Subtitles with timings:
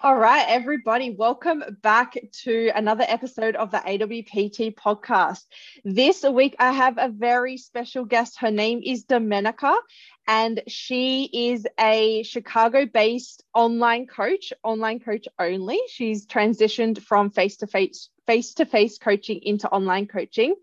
[0.00, 5.42] All right, everybody, welcome back to another episode of the AWPT podcast.
[5.84, 8.38] This week, I have a very special guest.
[8.38, 9.74] Her name is Domenica,
[10.28, 15.80] and she is a Chicago based online coach, online coach only.
[15.88, 20.54] She's transitioned from face to face, face to face coaching into online coaching.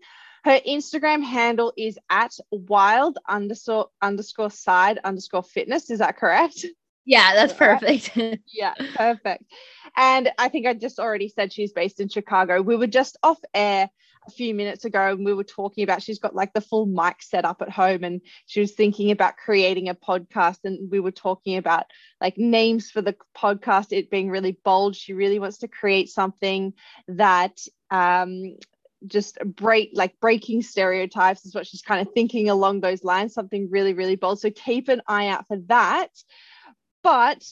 [0.44, 5.90] Her Instagram handle is at wild underscore underscore side underscore fitness.
[5.90, 6.64] Is that correct?
[7.06, 8.10] Yeah, that's perfect.
[8.52, 9.44] yeah, perfect.
[9.96, 12.60] And I think I just already said she's based in Chicago.
[12.60, 13.88] We were just off air
[14.26, 17.22] a few minutes ago and we were talking about she's got like the full mic
[17.22, 21.12] set up at home and she was thinking about creating a podcast and we were
[21.12, 21.84] talking about
[22.20, 26.72] like names for the podcast it being really bold she really wants to create something
[27.06, 27.60] that
[27.92, 28.56] um
[29.06, 33.68] just break like breaking stereotypes is what she's kind of thinking along those lines something
[33.70, 36.10] really really bold so keep an eye out for that
[37.06, 37.44] but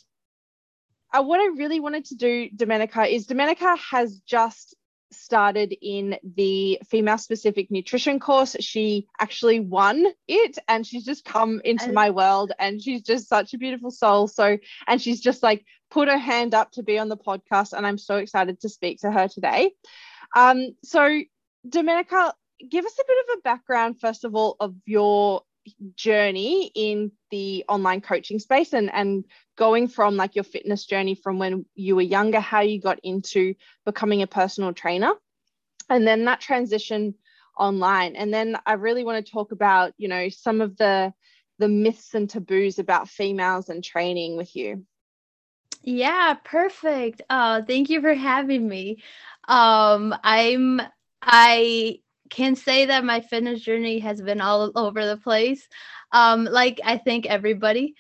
[1.17, 4.75] uh, what I really wanted to do, Domenica, is Domenica has just
[5.13, 8.57] started in the female specific nutrition course.
[8.59, 13.55] She actually won it and she's just come into my world and she's just such
[13.55, 14.27] a beautiful soul.
[14.27, 17.75] So, and she's just like put her hand up to be on the podcast.
[17.75, 19.71] And I'm so excited to speak to her today.
[20.35, 21.21] Um, so,
[21.65, 22.33] Domenica,
[22.69, 25.43] give us a bit of a background, first of all, of your
[25.95, 29.25] journey in the online coaching space and and
[29.57, 33.55] going from like your fitness journey from when you were younger how you got into
[33.85, 35.13] becoming a personal trainer
[35.91, 37.15] and then that transition
[37.57, 38.17] online.
[38.17, 41.13] And then i really want to talk about you know some of the
[41.59, 44.85] the myths and taboos about females and training with you.
[45.83, 47.23] Yeah perfect.
[47.31, 49.03] Uh thank you for having me.
[49.47, 50.81] Um i'm
[51.23, 52.01] i
[52.35, 55.69] can say that my fitness journey has been all over the place.
[56.13, 57.95] Um, like I think everybody,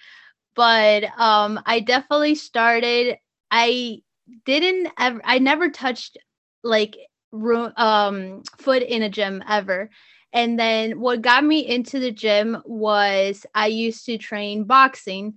[0.54, 3.16] but um, I definitely started.
[3.50, 4.02] I
[4.44, 5.20] didn't ever.
[5.24, 6.18] I never touched
[6.62, 6.96] like
[7.32, 9.90] room um foot in a gym ever.
[10.32, 15.34] And then what got me into the gym was I used to train boxing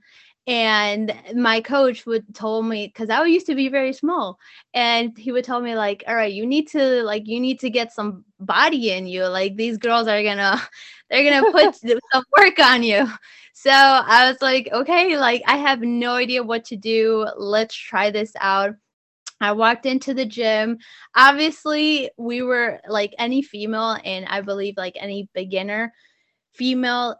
[0.47, 4.39] and my coach would told me because i used to be very small
[4.73, 7.69] and he would tell me like all right you need to like you need to
[7.69, 9.25] get some body in you.
[9.25, 10.61] Like these girls are gonna
[11.09, 11.75] they're gonna put
[12.11, 13.07] some work on you.
[13.53, 17.27] So i was like okay like i have no idea what to do.
[17.37, 18.75] Let's try this out.
[19.39, 20.79] I walked into the gym.
[21.15, 25.93] Obviously, we were like any female, and I believe like any beginner
[26.53, 27.17] female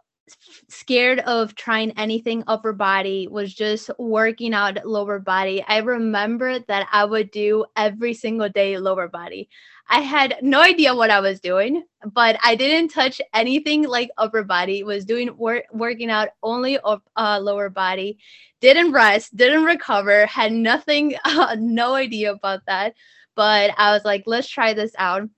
[0.68, 5.64] scared of trying anything upper body was just working out lower body.
[5.66, 9.48] I remember that i would do every single day lower body.
[9.88, 14.44] I had no idea what i was doing but i didn't touch anything like upper
[14.44, 14.82] body.
[14.84, 18.18] Was doing work working out only of uh, lower body.
[18.60, 22.94] Didn't rest didn't recover had nothing uh, no idea about that.
[23.34, 25.28] But i was like let's try this out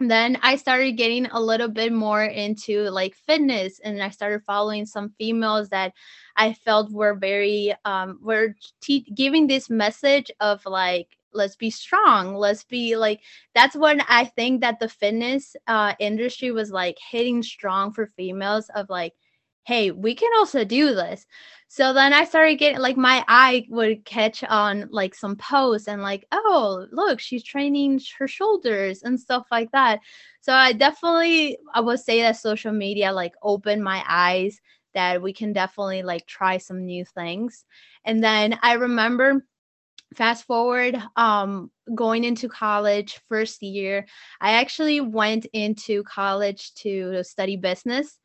[0.00, 4.86] then I started getting a little bit more into like fitness and I started following
[4.86, 5.92] some females that
[6.36, 12.34] I felt were very um were te- giving this message of like let's be strong.
[12.34, 13.20] Let's be like
[13.54, 18.68] that's when i think that the fitness uh industry was like hitting strong for females
[18.74, 19.14] of like
[19.68, 21.26] hey we can also do this
[21.70, 26.00] so then I started getting like my eye would catch on like some posts and
[26.00, 30.00] like, oh, look, she's training her shoulders and stuff like that.
[30.40, 34.58] So I definitely I would say that social media like opened my eyes
[34.94, 37.66] that we can definitely like try some new things.
[38.06, 39.44] And then I remember
[40.14, 44.06] fast forward um going into college first year
[44.40, 48.18] i actually went into college to study business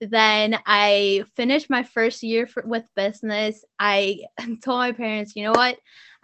[0.00, 3.64] then I finished my first year for, with business.
[3.78, 4.20] I
[4.62, 5.78] told my parents, you know what?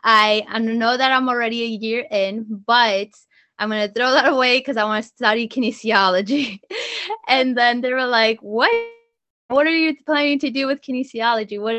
[0.04, 3.08] I, I know that I'm already a year in, but
[3.58, 6.60] I'm going to throw that away because I want to study kinesiology.
[7.28, 8.70] and then they were like, what?
[9.48, 11.60] What are you planning to do with kinesiology?
[11.60, 11.74] What?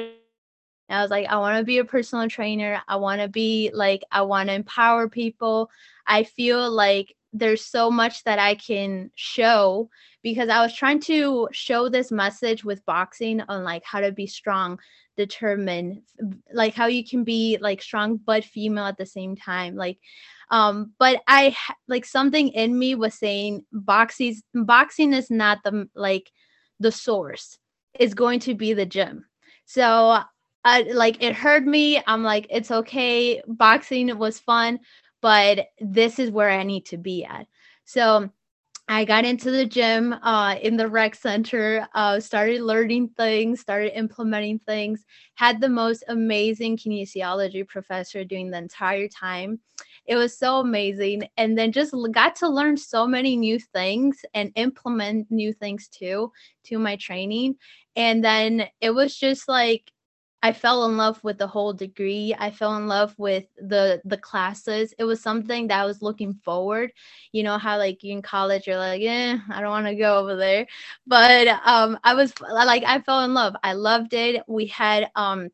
[0.89, 2.81] I was like, I want to be a personal trainer.
[2.87, 5.71] I want to be like, I want to empower people.
[6.05, 9.89] I feel like there's so much that I can show
[10.21, 14.27] because I was trying to show this message with boxing on like how to be
[14.27, 14.79] strong,
[15.17, 16.03] determined,
[16.53, 19.75] like how you can be like strong but female at the same time.
[19.75, 19.97] Like
[20.51, 21.55] um but I
[21.87, 26.31] like something in me was saying boxing boxing is not the like
[26.79, 27.57] the source.
[27.95, 29.25] It's going to be the gym.
[29.65, 30.19] So
[30.65, 32.01] I like it hurt me.
[32.05, 33.41] I'm like it's okay.
[33.47, 34.79] Boxing was fun,
[35.23, 37.47] but this is where I need to be at.
[37.85, 38.29] So
[38.89, 43.97] I got into the gym uh, in the rec center, uh, started learning things, started
[43.97, 45.05] implementing things,
[45.35, 49.61] had the most amazing kinesiology professor during the entire time.
[50.05, 51.29] It was so amazing.
[51.37, 56.31] And then just got to learn so many new things and implement new things too
[56.65, 57.55] to my training.
[57.95, 59.93] And then it was just like
[60.43, 62.35] I fell in love with the whole degree.
[62.37, 64.93] I fell in love with the the classes.
[64.99, 66.91] It was something that I was looking forward.
[67.31, 70.35] You know how like in college you're like, yeah, I don't want to go over
[70.35, 70.67] there.
[71.07, 73.55] But um I was like I fell in love.
[73.63, 74.43] I loved it.
[74.47, 75.49] We had um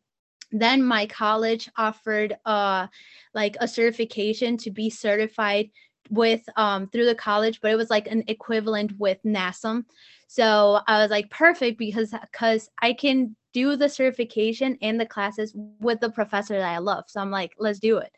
[0.52, 2.88] then my college offered uh
[3.36, 5.70] like a certification to be certified
[6.10, 9.86] with um through the college, but it was like an equivalent with NASM.
[10.28, 15.54] So I was like perfect because because I can do the certification and the classes
[15.80, 17.06] with the professor that I love.
[17.08, 18.12] So I'm like, let's do it.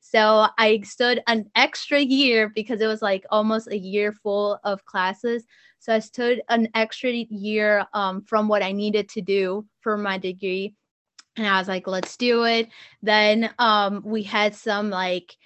[0.00, 4.84] So I stood an extra year because it was like almost a year full of
[4.84, 5.44] classes.
[5.78, 10.18] So I stood an extra year um, from what I needed to do for my
[10.18, 10.74] degree.
[11.36, 12.68] And I was like, let's do it.
[13.02, 15.36] Then um, we had some like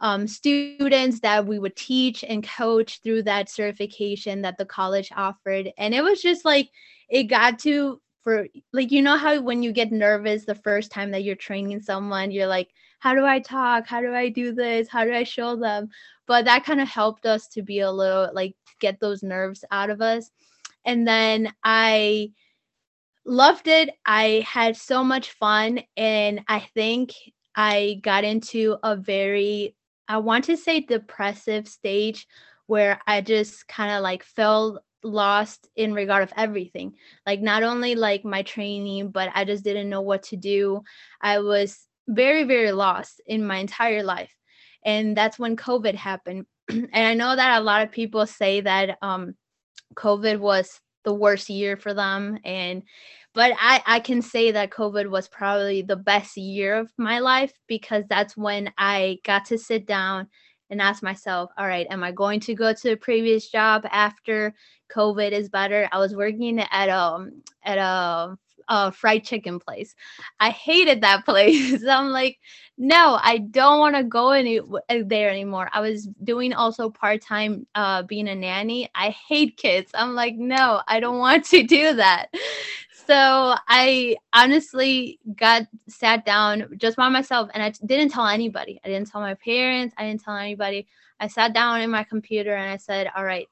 [0.00, 5.70] um, students that we would teach and coach through that certification that the college offered.
[5.78, 6.70] And it was just like,
[7.08, 11.10] it got to for like you know how when you get nervous the first time
[11.10, 12.68] that you're training someone you're like
[13.00, 13.86] how do i talk?
[13.86, 14.88] How do i do this?
[14.88, 15.88] How do i show them?
[16.28, 19.90] But that kind of helped us to be a little like get those nerves out
[19.90, 20.30] of us.
[20.84, 22.30] And then i
[23.24, 23.90] loved it.
[24.06, 27.12] I had so much fun and i think
[27.56, 29.74] i got into a very
[30.08, 32.26] i want to say depressive stage
[32.66, 36.94] where i just kind of like fell lost in regard of everything.
[37.26, 40.82] Like not only like my training but i just didn't know what to do.
[41.20, 41.78] I was
[42.08, 44.34] very very lost in my entire life.
[44.84, 46.46] And that's when covid happened.
[46.68, 49.34] And i know that a lot of people say that um
[49.94, 52.38] covid was the worst year for them.
[52.44, 52.82] And
[53.34, 57.52] but i i can say that covid was probably the best year of my life
[57.66, 60.28] because that's when i got to sit down
[60.72, 64.54] and ask myself, all right, am I going to go to the previous job after
[64.90, 65.88] COVID is better?
[65.92, 68.36] I was working at a um, at a,
[68.68, 69.94] a fried chicken place.
[70.40, 71.84] I hated that place.
[71.86, 72.38] I'm like,
[72.78, 75.68] no, I don't want to go any there anymore.
[75.74, 78.88] I was doing also part time, uh, being a nanny.
[78.94, 79.90] I hate kids.
[79.94, 82.30] I'm like, no, I don't want to do that
[83.06, 88.80] so I honestly got sat down just by myself and I didn't tell anybody.
[88.84, 89.94] I didn't tell my parents.
[89.98, 90.86] I didn't tell anybody.
[91.20, 93.48] I sat down in my computer and I said, all right,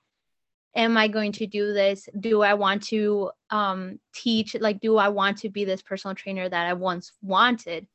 [0.74, 2.08] am I going to do this?
[2.18, 4.56] Do I want to um, teach?
[4.58, 7.86] Like, do I want to be this personal trainer that I once wanted?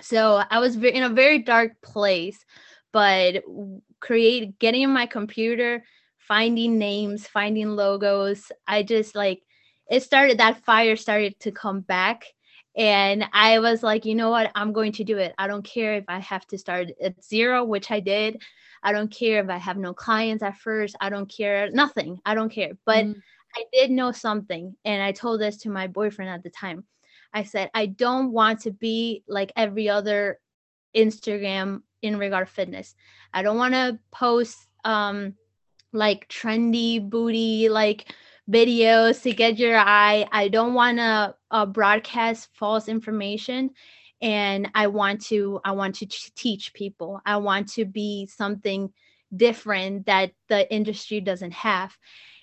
[0.00, 2.44] So I was in a very dark place,
[2.92, 3.42] but
[4.00, 5.84] create getting in my computer,
[6.18, 8.50] finding names, finding logos.
[8.66, 9.42] I just like
[9.90, 12.24] it started that fire started to come back.
[12.76, 14.50] And i was like you know what?
[14.54, 15.34] I'm going to do it.
[15.38, 18.42] I don't care if i have to start at zero which i did.
[18.82, 20.96] I don't care if i have no clients at first.
[21.00, 21.70] I don't care.
[21.70, 22.20] Nothing.
[22.26, 22.72] I don't care.
[22.84, 23.20] But mm.
[23.56, 26.84] i did know something and i told this to my boyfriend at the time.
[27.32, 30.40] I said i don't want to be like every other
[30.96, 32.94] instagram in regard to fitness.
[33.32, 35.34] I don't want to post um
[35.92, 38.12] like trendy booty like
[38.50, 40.26] videos to get your eye.
[40.30, 43.70] I don't want to uh, broadcast false information
[44.20, 47.20] and I want to I want to teach people.
[47.26, 48.92] I want to be something
[49.36, 51.96] different that the industry doesn't have.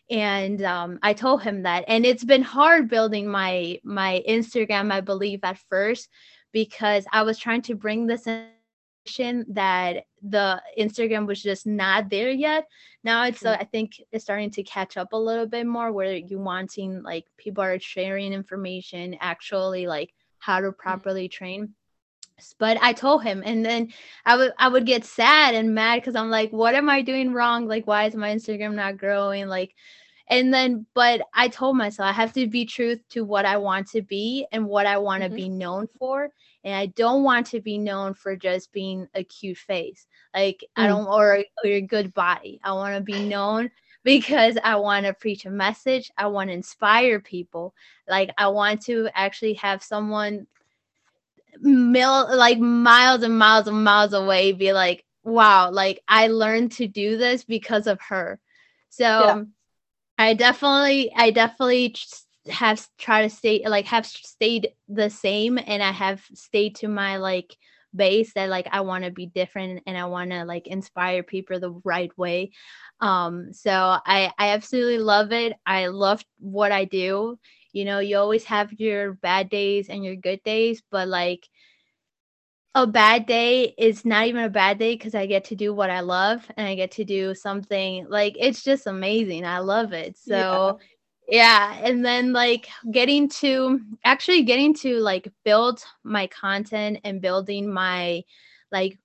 [0.10, 4.92] And um, I told him that, and it's been hard building my my Instagram.
[4.92, 6.10] I believe at first
[6.52, 12.30] because I was trying to bring this in that the Instagram was just not there
[12.30, 12.68] yet.
[13.04, 16.16] Now it's uh, I think it's starting to catch up a little bit more where
[16.16, 21.74] you wanting like people are sharing information actually like how to properly train.
[22.58, 23.94] But I told him and then
[24.26, 27.34] I would I would get sad and mad because I'm like, what am I doing
[27.34, 27.68] wrong?
[27.68, 29.48] Like why is my Instagram not growing?
[29.48, 29.74] Like
[30.28, 33.88] and then but I told myself I have to be truth to what I want
[33.90, 35.36] to be and what I want to mm-hmm.
[35.36, 36.30] be known for
[36.64, 40.06] and I don't want to be known for just being a cute face.
[40.34, 40.84] Like mm.
[40.84, 42.60] I don't or, or a good body.
[42.64, 43.72] I want to be known
[44.04, 46.12] because I want to preach a message.
[46.18, 47.74] I want to inspire people.
[48.08, 50.48] Like I want to actually have someone
[51.60, 56.88] mil like miles and miles and miles away be like, wow, like I learned to
[56.88, 58.40] do this because of her.
[58.90, 59.44] So yeah.
[60.18, 61.96] I definitely I definitely
[62.50, 67.18] have tried to stay like have stayed the same and I have stayed to my
[67.18, 67.56] like
[67.94, 71.60] base that like I want to be different and I want to like inspire people
[71.60, 72.52] the right way.
[73.00, 75.54] Um, so I I absolutely love it.
[75.66, 77.38] I love what I do.
[77.74, 81.48] You know, you always have your bad days and your good days, but like
[82.74, 85.90] a bad day is not even a bad day because I get to do what
[85.90, 89.46] I love and I get to do something like it's just amazing.
[89.46, 90.18] I love it.
[90.18, 90.78] So yeah.
[91.32, 91.80] Yeah.
[91.82, 98.24] And then like getting to actually getting to like build my content and building my
[98.72, 99.00] like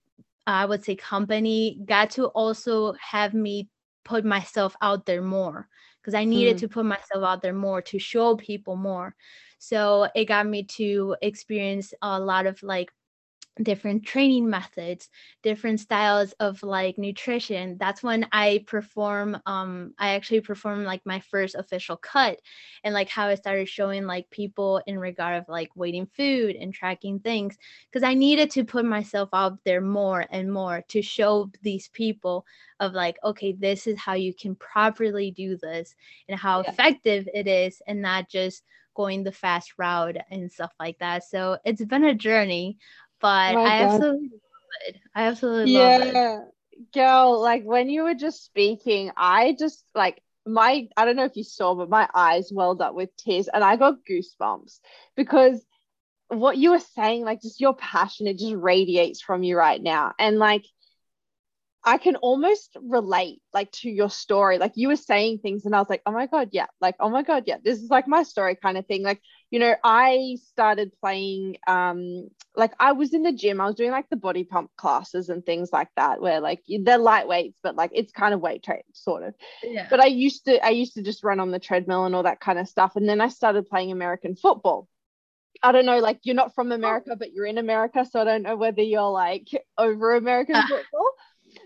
[0.46, 3.68] I would say company got to also have me
[4.04, 5.68] put myself out there more
[6.00, 6.60] because I needed mm.
[6.60, 9.14] to put myself out there more to show people more.
[9.58, 12.90] So it got me to experience a lot of like
[13.62, 15.08] different training methods
[15.42, 21.20] different styles of like nutrition that's when i perform um i actually perform like my
[21.20, 22.38] first official cut
[22.84, 26.74] and like how i started showing like people in regard of like weighting food and
[26.74, 27.56] tracking things
[27.90, 32.44] because i needed to put myself out there more and more to show these people
[32.80, 35.94] of like okay this is how you can properly do this
[36.28, 36.70] and how yeah.
[36.70, 38.62] effective it is and not just
[38.94, 42.78] going the fast route and stuff like that so it's been a journey
[43.20, 44.96] but I absolutely love it.
[45.14, 45.96] I absolutely yeah.
[45.96, 46.14] love it.
[46.14, 46.38] Yeah,
[46.94, 51.36] girl, like when you were just speaking, I just like my I don't know if
[51.36, 54.78] you saw, but my eyes welled up with tears and I got goosebumps
[55.16, 55.64] because
[56.28, 60.12] what you were saying, like just your passion, it just radiates from you right now.
[60.18, 60.64] And like
[61.84, 64.58] I can almost relate like to your story.
[64.58, 66.66] Like you were saying things and I was like, oh my God, yeah.
[66.80, 67.58] Like, oh my God, yeah.
[67.62, 69.04] This is like my story kind of thing.
[69.04, 73.74] Like, you know, I started playing um like I was in the gym, I was
[73.74, 77.76] doing like the body pump classes and things like that, where like they're lightweights, but
[77.76, 79.34] like it's kind of weight training, sort of.
[79.62, 79.86] Yeah.
[79.88, 82.40] But I used to I used to just run on the treadmill and all that
[82.40, 82.96] kind of stuff.
[82.96, 84.88] And then I started playing American football.
[85.62, 88.04] I don't know, like you're not from America, but you're in America.
[88.10, 89.48] So I don't know whether you're like
[89.78, 90.66] over American ah.
[90.68, 91.10] football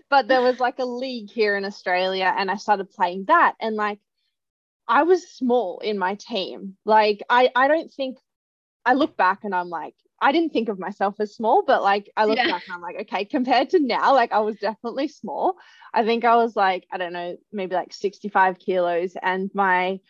[0.09, 3.75] but there was like a league here in Australia and I started playing that and
[3.75, 3.99] like
[4.91, 6.75] I was small in my team.
[6.85, 8.17] Like I I don't think
[8.85, 12.11] I look back and I'm like I didn't think of myself as small, but like
[12.17, 12.47] I look yeah.
[12.47, 15.55] back and I'm like, okay, compared to now, like I was definitely small.
[15.93, 19.13] I think I was like, I don't know, maybe like 65 kilos.
[19.19, 20.01] And my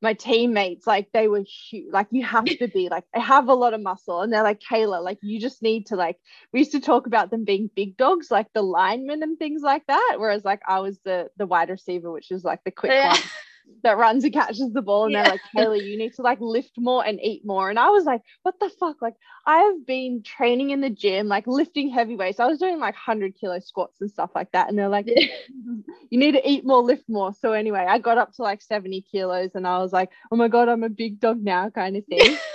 [0.00, 1.92] my teammates, like they were huge.
[1.92, 4.22] Like you have to be like, I have a lot of muscle.
[4.22, 6.16] And they're like, Kayla, like you just need to like,
[6.52, 9.84] we used to talk about them being big dogs, like the linemen and things like
[9.88, 10.14] that.
[10.18, 13.08] Whereas like I was the the wide receiver, which is like the quick yeah.
[13.08, 13.18] one
[13.82, 15.22] that runs and catches the ball and yeah.
[15.22, 17.70] they're like Kayla you need to like lift more and eat more.
[17.70, 19.00] And I was like what the fuck?
[19.00, 19.14] Like
[19.46, 22.40] I have been training in the gym like lifting heavy weights.
[22.40, 24.68] I was doing like 100 kilo squats and stuff like that.
[24.68, 27.32] And they're like you need to eat more lift more.
[27.34, 30.48] So anyway I got up to like 70 kilos and I was like oh my
[30.48, 32.36] god I'm a big dog now kind of thing.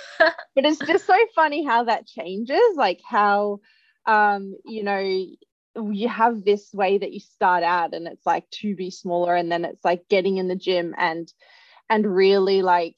[0.55, 3.59] But it's just so funny how that changes like how
[4.05, 5.25] um you know
[5.75, 9.51] you have this way that you start out and it's like to be smaller and
[9.51, 11.31] then it's like getting in the gym and
[11.89, 12.95] and really like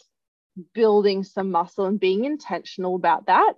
[0.73, 3.53] building some muscle and being intentional about that.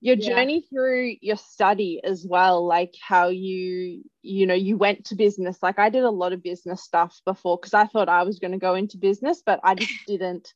[0.00, 0.34] Your yeah.
[0.34, 5.58] journey through your study as well like how you you know you went to business.
[5.62, 8.52] Like i did a lot of business stuff before because i thought i was going
[8.52, 10.52] to go into business but i just didn't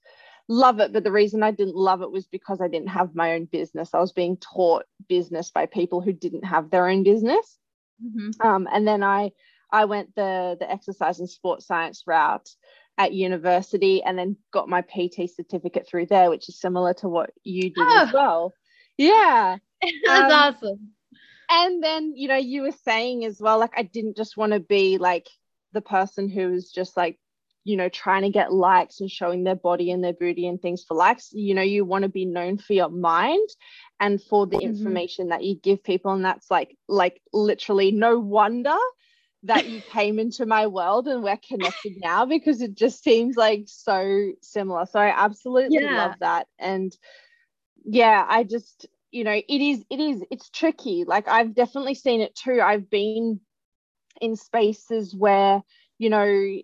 [0.48, 0.92] love it.
[0.92, 3.94] But the reason i didn't love it was because i didn't have my own business.
[3.94, 7.58] I was being taught business by people who didn't have their own business
[8.04, 8.46] Mm-hmm.
[8.46, 9.32] Um, and then I
[9.70, 12.48] I went the the exercise and sports science route
[12.98, 17.30] at university and then got my PT certificate through there, which is similar to what
[17.42, 18.04] you did oh.
[18.06, 18.54] as well.
[18.96, 19.58] Yeah.
[20.04, 20.88] That's um, awesome.
[21.48, 24.60] And then, you know, you were saying as well, like I didn't just want to
[24.60, 25.28] be like
[25.72, 27.18] the person who was just like,
[27.66, 30.84] you know, trying to get likes and showing their body and their booty and things
[30.84, 31.30] for likes.
[31.32, 33.48] You know, you want to be known for your mind
[33.98, 34.68] and for the mm-hmm.
[34.68, 38.76] information that you give people and that's like like literally no wonder
[39.42, 43.64] that you came into my world and we're connected now because it just seems like
[43.66, 46.06] so similar so i absolutely yeah.
[46.06, 46.96] love that and
[47.84, 52.20] yeah i just you know it is it is it's tricky like i've definitely seen
[52.20, 53.40] it too i've been
[54.20, 55.62] in spaces where
[55.98, 56.60] you know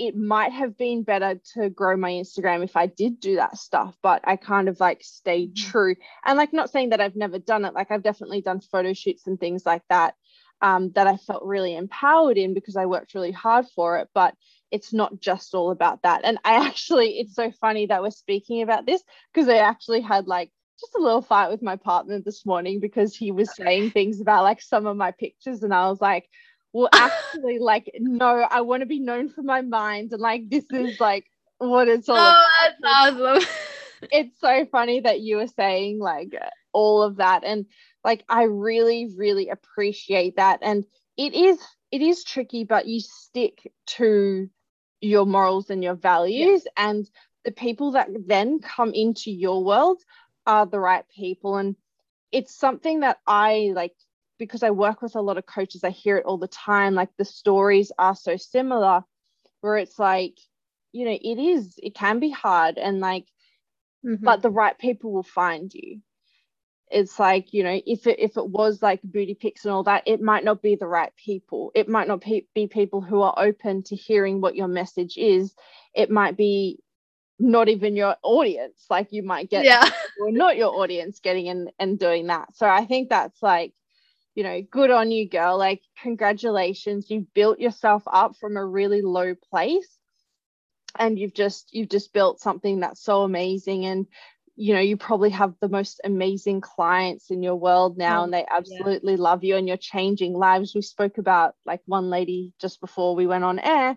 [0.00, 3.94] it might have been better to grow my Instagram if I did do that stuff,
[4.02, 5.70] but I kind of like stayed mm-hmm.
[5.70, 5.94] true.
[6.24, 9.26] And like, not saying that I've never done it, like, I've definitely done photo shoots
[9.26, 10.14] and things like that
[10.62, 14.08] um, that I felt really empowered in because I worked really hard for it.
[14.14, 14.34] But
[14.70, 16.22] it's not just all about that.
[16.24, 19.02] And I actually, it's so funny that we're speaking about this
[19.34, 23.14] because I actually had like just a little fight with my partner this morning because
[23.14, 25.62] he was saying things about like some of my pictures.
[25.62, 26.26] And I was like,
[26.72, 30.64] well actually like no i want to be known for my mind and like this
[30.70, 31.26] is like
[31.58, 32.44] what it's all oh
[32.80, 33.48] that's awesome
[34.10, 36.34] it's so funny that you were saying like
[36.72, 37.66] all of that and
[38.04, 40.84] like I really really appreciate that and
[41.16, 41.58] it is
[41.90, 44.48] it is tricky but you stick to
[45.00, 46.88] your morals and your values yeah.
[46.88, 47.10] and
[47.44, 50.00] the people that then come into your world
[50.46, 51.76] are the right people and
[52.32, 53.94] it's something that I like
[54.40, 57.10] because I work with a lot of coaches I hear it all the time like
[57.16, 59.04] the stories are so similar
[59.60, 60.38] where it's like
[60.92, 63.26] you know it is it can be hard and like
[64.04, 64.24] mm-hmm.
[64.24, 66.00] but the right people will find you.
[66.90, 70.02] It's like you know if it if it was like booty pics and all that
[70.06, 71.70] it might not be the right people.
[71.74, 75.54] It might not be, people who are open to hearing what your message is.
[75.94, 76.80] It might be
[77.38, 78.86] not even your audience.
[78.90, 79.88] Like you might get yeah.
[80.20, 82.56] or not your audience getting in and doing that.
[82.56, 83.72] So i think that's like
[84.34, 85.58] you know good on you girl.
[85.58, 87.10] Like congratulations.
[87.10, 89.98] You've built yourself up from a really low place
[90.98, 93.86] and you've just you've just built something that's so amazing.
[93.86, 94.06] And
[94.56, 98.32] you know you probably have the most amazing clients in your world now oh, and
[98.32, 99.20] they absolutely yeah.
[99.20, 100.74] love you and you're changing lives.
[100.74, 103.96] We spoke about like one lady just before we went on air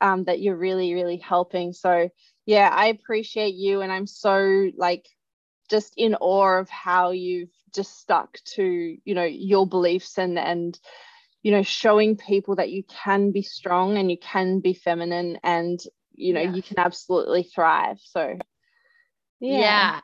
[0.00, 1.72] um, that you're really really helping.
[1.72, 2.08] So
[2.48, 5.06] yeah i appreciate you and i'm so like
[5.68, 10.78] just in awe of how you've just stuck to you know your beliefs and and
[11.42, 15.80] you know showing people that you can be strong and you can be feminine and
[16.14, 16.54] you know yeah.
[16.54, 18.36] you can absolutely thrive so
[19.40, 19.58] yeah.
[19.58, 20.00] yeah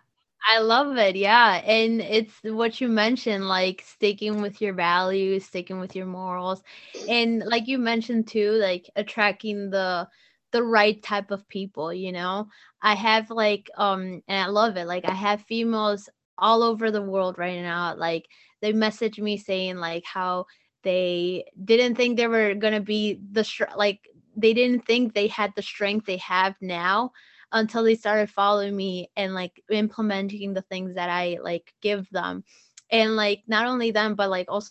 [0.47, 1.17] I love it.
[1.17, 1.55] Yeah.
[1.65, 6.63] And it's what you mentioned, like sticking with your values, sticking with your morals.
[7.09, 10.09] And like you mentioned too, like attracting the
[10.53, 12.49] the right type of people, you know.
[12.83, 14.87] I have like um and I love it.
[14.87, 17.95] Like I have females all over the world right now.
[17.97, 18.27] Like
[18.61, 20.47] they message me saying like how
[20.83, 24.01] they didn't think they were gonna be the like
[24.37, 27.13] they didn't think they had the strength they have now
[27.53, 32.45] until they started following me and like implementing the things that I like give them.
[32.91, 34.71] And like not only them, but like also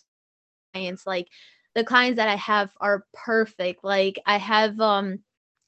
[0.72, 1.28] clients, like
[1.74, 3.84] the clients that I have are perfect.
[3.84, 5.20] Like I have um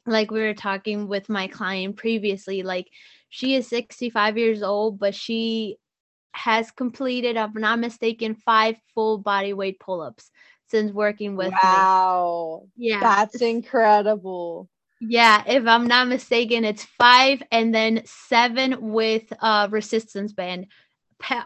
[0.06, 2.88] like we were talking with my client previously, like
[3.28, 5.78] she is 65 years old, but she
[6.36, 10.30] has completed, if I'm not mistaken, five full body weight pull-ups
[10.68, 11.58] since working with wow.
[11.62, 11.68] me.
[11.68, 12.62] Wow.
[12.76, 13.00] Yeah.
[13.00, 14.68] That's incredible.
[15.00, 20.66] Yeah, if I'm not mistaken, it's five and then seven with uh resistance band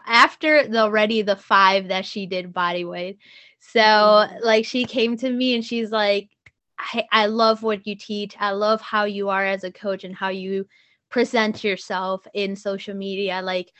[0.05, 3.19] after the already the five that she did body weight.
[3.59, 4.43] So mm-hmm.
[4.43, 6.29] like she came to me and she's like,
[6.77, 8.35] I, I love what you teach.
[8.39, 10.65] I love how you are as a coach and how you
[11.09, 13.41] present yourself in social media.
[13.43, 13.71] Like,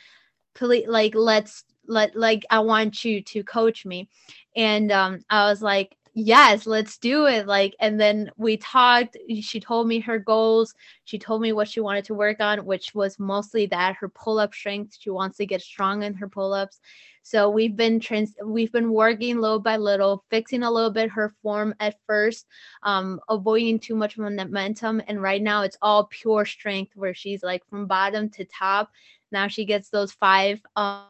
[0.54, 4.08] please, like let's let like I want you to coach me.
[4.56, 7.46] And um, I was like, yes let's do it.
[7.46, 9.16] Like and then we talked.
[9.40, 10.74] She told me her goals.
[11.04, 14.54] She told me what she wanted to work on which was mostly that her pull-up
[14.54, 14.96] strength.
[14.98, 16.80] She wants to get strong in her pull-ups.
[17.22, 21.32] So we've been trans we've been working little by little fixing a little bit her
[21.42, 22.46] form at first
[22.82, 25.00] um avoiding too much momentum.
[25.08, 28.90] And right now it's all pure strength where she's like from bottom to top
[29.32, 31.04] now she gets those five um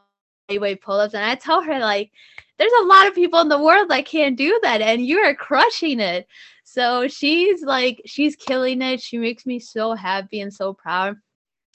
[0.83, 2.11] pull-ups and i tell her like
[2.63, 5.35] there's a lot of people in the world that can't do that and you are
[5.35, 6.29] crushing it.
[6.63, 9.01] So she's like she's killing it.
[9.01, 11.17] She makes me so happy and so proud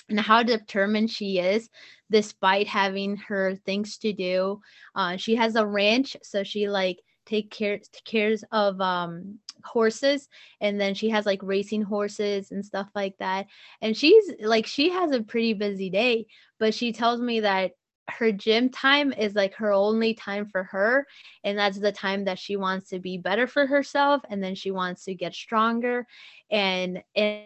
[0.08, 1.70] and how determined she is
[2.10, 4.62] despite having her things to do.
[4.96, 10.30] Uh, she has a ranch so she like take care cares of um horses
[10.62, 13.48] and then she has like racing horses and stuff like that.
[13.82, 16.28] And she's like she has a pretty busy day
[16.60, 17.72] but she tells me that
[18.10, 21.06] her gym time is like her only time for her
[21.44, 24.72] and that's the time that she wants to be better for herself and then she
[24.72, 26.08] wants to get stronger
[26.50, 27.44] and and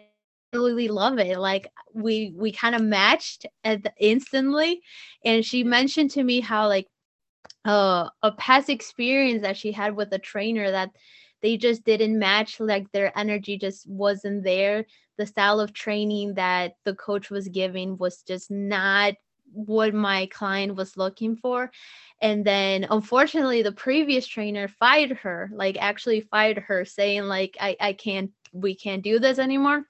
[0.52, 1.38] really love it.
[1.38, 4.82] Like we we kind of matched at the, instantly
[5.24, 6.86] and she mentioned to me how like
[7.64, 10.90] uh, a past experience that she had with a trainer that
[11.42, 14.86] they just didn't match like their energy just wasn't there.
[15.18, 19.14] The style of training that the coach was giving was just not
[19.52, 21.70] what my client was looking for.
[22.20, 27.76] And then unfortunately the previous trainer fired her like actually fired her saying like i,
[27.80, 29.84] I can't we can't do this anymore.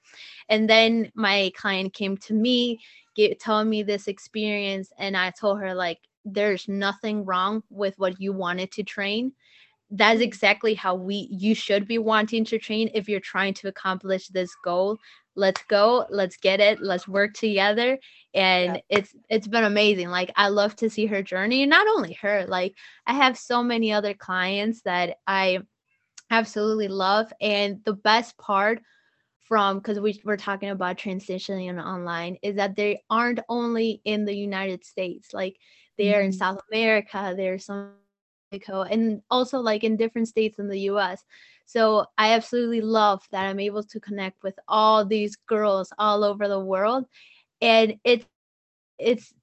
[0.49, 2.79] And then my client came to me
[3.15, 8.19] get, telling me this experience and i told her like there's nothing wrong with what
[8.19, 9.33] you wanted to train.
[9.91, 10.23] That's mm.
[10.23, 14.55] exactly how we you should be wanting to train if you're trying to accomplish this
[14.63, 14.97] goal.
[15.35, 17.97] Let's go let's get it let's work together.
[18.33, 18.81] And yeah.
[18.97, 20.09] it's it's been amazing.
[20.09, 22.75] Like i love to see her journey and not only her like
[23.07, 25.59] i have so many other clients that i
[26.33, 27.31] absolutely love.
[27.41, 28.81] And the best part
[29.39, 34.33] from because we were talking about transitioning online is that they aren't only in the
[34.33, 35.57] United States, like
[35.97, 36.25] they're mm-hmm.
[36.25, 37.93] in South America, there's some
[38.51, 41.23] Mexico, and also like in different states in the US.
[41.65, 46.47] So I absolutely love that I'm able to connect with all these girls all over
[46.47, 47.05] the world.
[47.61, 48.25] And it's
[48.99, 49.33] it's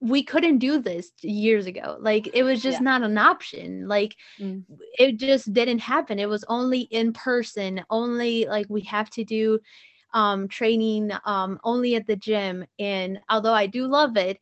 [0.00, 1.96] we couldn't do this years ago.
[2.00, 2.84] Like it was just yeah.
[2.84, 3.86] not an option.
[3.88, 4.62] Like mm.
[4.98, 6.18] it just didn't happen.
[6.18, 9.60] It was only in person, only like we have to do
[10.12, 12.64] um training um only at the gym.
[12.78, 14.38] And although I do love it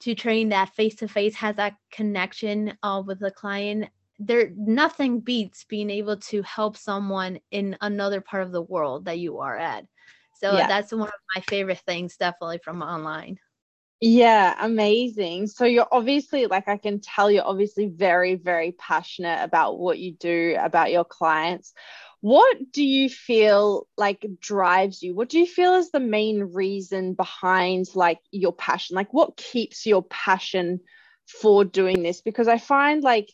[0.00, 5.20] to train that face to face has that connection uh, with the client, there nothing
[5.20, 9.56] beats being able to help someone in another part of the world that you are
[9.56, 9.86] at.
[10.38, 10.66] So yeah.
[10.66, 13.38] that's one of my favorite things definitely from online.
[14.00, 15.46] Yeah, amazing.
[15.48, 20.12] So you're obviously like I can tell you're obviously very very passionate about what you
[20.12, 21.74] do about your clients.
[22.20, 25.14] What do you feel like drives you?
[25.14, 28.96] What do you feel is the main reason behind like your passion?
[28.96, 30.80] Like what keeps your passion
[31.26, 32.20] for doing this?
[32.20, 33.30] Because I find like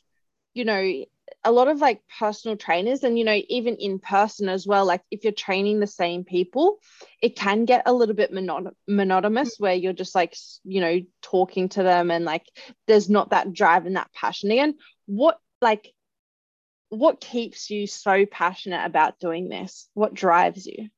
[0.54, 1.04] you know
[1.44, 5.02] a lot of like personal trainers and you know even in person as well like
[5.10, 6.78] if you're training the same people
[7.22, 9.60] it can get a little bit monot- monotonous mm.
[9.60, 12.46] where you're just like you know talking to them and like
[12.86, 14.74] there's not that drive and that passion again
[15.06, 15.92] what like
[16.88, 20.88] what keeps you so passionate about doing this what drives you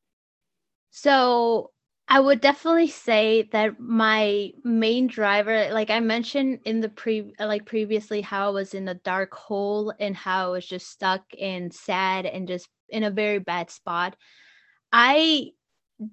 [0.90, 1.70] so
[2.10, 7.66] I would definitely say that my main driver, like I mentioned in the pre, like
[7.66, 11.72] previously, how I was in a dark hole and how I was just stuck and
[11.72, 14.16] sad and just in a very bad spot.
[14.90, 15.50] I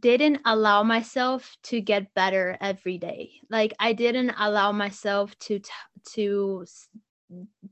[0.01, 3.31] didn't allow myself to get better every day.
[3.49, 5.61] Like I didn't allow myself to
[6.13, 6.65] to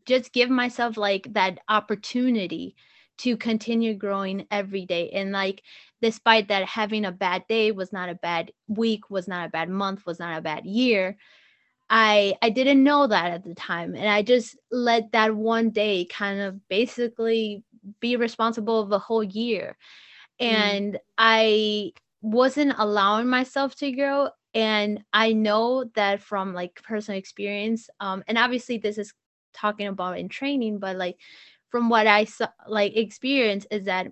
[0.06, 2.76] just give myself like that opportunity
[3.20, 5.62] to continue growing every day and like
[6.02, 9.70] despite that having a bad day was not a bad week was not a bad
[9.70, 11.16] month was not a bad year
[11.89, 16.06] i i didn't know that at the time and i just let that one day
[16.06, 17.63] kind of basically
[18.00, 19.78] be responsible of the whole year
[20.42, 20.48] mm.
[20.48, 21.00] and mm.
[21.18, 28.24] i wasn't allowing myself to grow and i know that from like personal experience um
[28.28, 29.13] and obviously this is
[29.54, 31.18] talking about in training but like
[31.70, 34.08] from what i saw like experience is that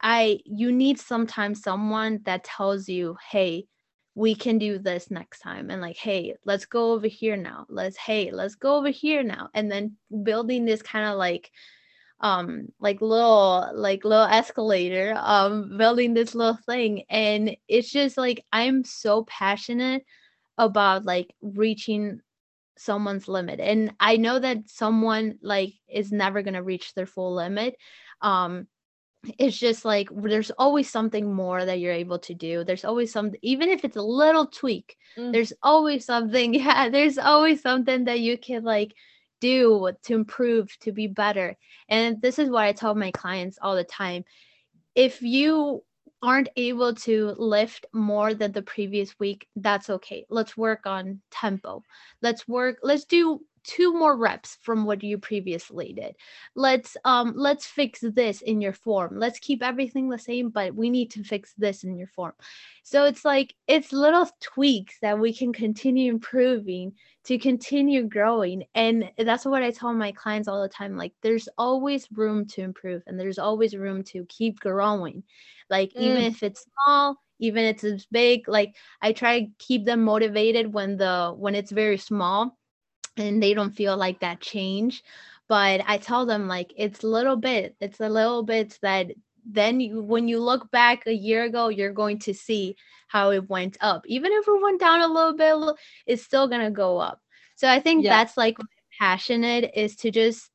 [0.00, 3.66] I you need sometimes someone that tells you, "Hey,
[4.14, 7.66] we can do this next time." And like, "Hey, let's go over here now.
[7.68, 11.50] Let's hey, let's go over here now." And then building this kind of like
[12.20, 18.44] um like little like little escalator um building this little thing and it's just like
[18.52, 20.04] i'm so passionate
[20.58, 22.20] about like reaching
[22.78, 27.34] someone's limit and i know that someone like is never going to reach their full
[27.34, 27.76] limit
[28.22, 28.66] um
[29.38, 33.32] it's just like there's always something more that you're able to do there's always some
[33.42, 35.32] even if it's a little tweak mm.
[35.32, 38.94] there's always something yeah there's always something that you can like
[39.40, 41.56] do to improve to be better
[41.88, 44.24] and this is what i tell my clients all the time
[44.94, 45.82] if you
[46.22, 50.26] aren't able to lift more than the previous week that's okay.
[50.28, 51.82] Let's work on tempo.
[52.22, 56.16] Let's work let's do two more reps from what you previously did.
[56.54, 59.18] Let's um let's fix this in your form.
[59.18, 62.32] Let's keep everything the same but we need to fix this in your form.
[62.82, 68.64] So it's like it's little tweaks that we can continue improving to continue growing.
[68.74, 72.62] And that's what i tell my clients all the time like there's always room to
[72.62, 75.22] improve and there's always room to keep growing.
[75.68, 76.00] Like mm.
[76.00, 80.72] even if it's small even if it's big like i try to keep them motivated
[80.72, 82.57] when the when it's very small
[83.18, 85.02] and they don't feel like that change
[85.48, 89.10] but i tell them like it's a little bit it's a little bit that
[89.50, 92.76] then you, when you look back a year ago you're going to see
[93.08, 95.76] how it went up even if it went down a little bit
[96.06, 97.20] it's still going to go up
[97.54, 98.10] so i think yeah.
[98.10, 98.58] that's like
[98.98, 100.50] passionate is to just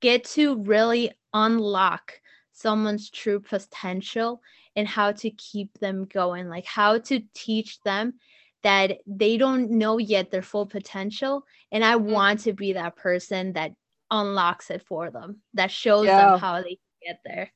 [0.00, 2.20] get to really unlock
[2.52, 4.42] someone's true potential
[4.76, 8.14] and how to keep them going like how to teach them
[8.62, 12.10] that they don't know yet their full potential and i mm-hmm.
[12.10, 13.72] want to be that person that
[14.10, 16.30] unlocks it for them that shows yeah.
[16.30, 17.52] them how they can get there.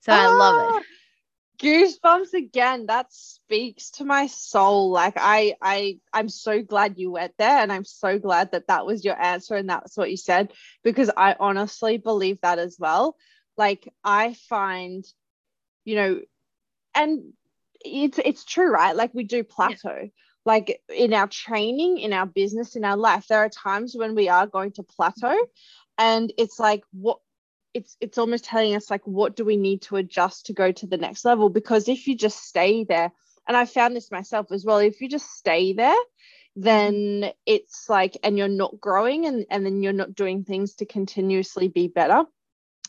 [0.00, 0.82] So ah, i love it.
[0.82, 0.86] Ah,
[1.62, 2.86] goosebumps again.
[2.86, 4.90] That speaks to my soul.
[4.90, 8.86] Like i i i'm so glad you went there and i'm so glad that that
[8.86, 13.16] was your answer and that's what you said because i honestly believe that as well.
[13.56, 15.04] Like i find
[15.84, 16.20] you know
[16.94, 17.32] and
[17.84, 18.96] it's it's true right?
[18.96, 19.98] Like we do plateau.
[20.02, 20.08] yeah
[20.50, 24.28] like in our training, in our business, in our life, there are times when we
[24.28, 25.36] are going to plateau.
[25.96, 27.18] And it's like, what
[27.72, 30.86] it's it's almost telling us like what do we need to adjust to go to
[30.86, 33.12] the next level because if you just stay there
[33.46, 36.02] and i found this myself as well if you just stay there
[36.56, 40.84] then it's like and you're not growing and and then you're not doing things to
[40.84, 42.24] continuously be better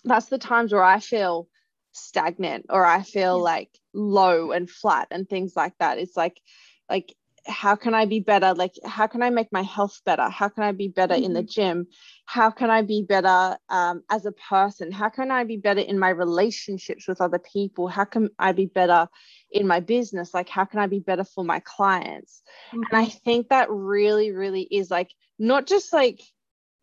[0.04, 1.48] that's the times where i feel
[1.94, 3.44] stagnant or i feel yeah.
[3.44, 6.42] like low and flat and things like that it's like
[6.90, 7.16] like
[7.48, 8.54] how can I be better?
[8.54, 10.30] Like, how can I make my health better?
[10.30, 11.24] How can I be better mm-hmm.
[11.24, 11.50] in the mm-hmm.
[11.50, 11.88] gym?
[12.26, 14.92] How can I be better um, as a person?
[14.92, 17.88] How can I be better in my relationships with other people?
[17.88, 19.08] How can I be better
[19.52, 20.34] in my business?
[20.34, 22.42] Like, how can I be better for my clients?
[22.70, 22.84] Mm-hmm.
[22.92, 23.18] And I mm-hmm.
[23.26, 26.22] think that really, really is like not just like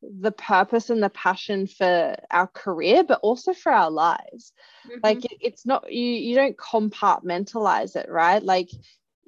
[0.01, 4.53] the purpose and the passion for our career but also for our lives
[4.87, 5.01] mm-hmm.
[5.03, 8.71] like it, it's not you you don't compartmentalize it right like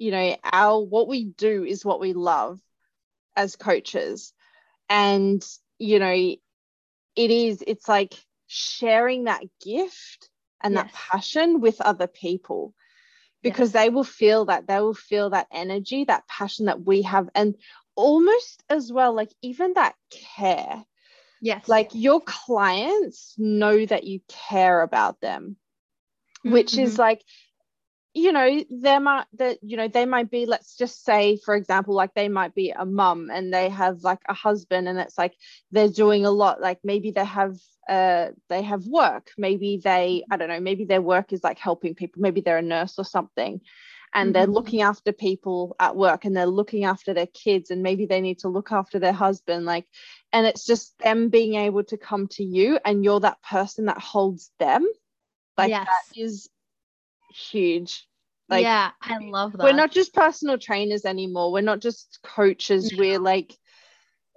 [0.01, 2.59] you know our what we do is what we love
[3.35, 4.33] as coaches
[4.89, 5.45] and
[5.77, 8.15] you know it is it's like
[8.47, 10.29] sharing that gift
[10.63, 10.83] and yes.
[10.83, 12.73] that passion with other people
[13.43, 13.83] because yes.
[13.83, 17.55] they will feel that they will feel that energy that passion that we have and
[17.95, 20.83] almost as well like even that care
[21.41, 25.57] yes like your clients know that you care about them
[26.43, 26.53] mm-hmm.
[26.53, 27.01] which is mm-hmm.
[27.01, 27.21] like
[28.13, 31.93] you know there might that you know they might be let's just say for example
[31.93, 35.33] like they might be a mum and they have like a husband and it's like
[35.71, 37.55] they're doing a lot like maybe they have
[37.89, 41.95] uh they have work maybe they i don't know maybe their work is like helping
[41.95, 43.61] people maybe they're a nurse or something
[44.13, 44.33] and mm-hmm.
[44.33, 48.19] they're looking after people at work and they're looking after their kids and maybe they
[48.19, 49.85] need to look after their husband like
[50.33, 53.99] and it's just them being able to come to you and you're that person that
[53.99, 54.85] holds them
[55.57, 55.87] like yes.
[55.87, 56.49] that is
[57.33, 58.07] huge.
[58.51, 59.63] Like, yeah, I love that.
[59.63, 61.53] We're not just personal trainers anymore.
[61.53, 62.93] We're not just coaches.
[62.95, 63.57] We're like,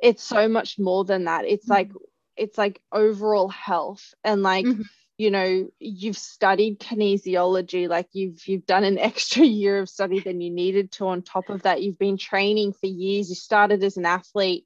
[0.01, 1.45] it's so much more than that.
[1.45, 1.73] It's mm-hmm.
[1.73, 1.91] like,
[2.37, 4.83] it's like overall health and like, mm-hmm.
[5.19, 10.41] you know, you've studied kinesiology, like you've you've done an extra year of study than
[10.41, 11.09] you needed to.
[11.09, 13.29] On top of that, you've been training for years.
[13.29, 14.65] You started as an athlete.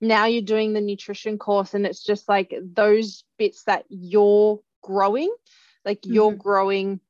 [0.00, 5.34] Now you're doing the nutrition course, and it's just like those bits that you're growing,
[5.84, 6.40] like you're mm-hmm.
[6.40, 7.00] growing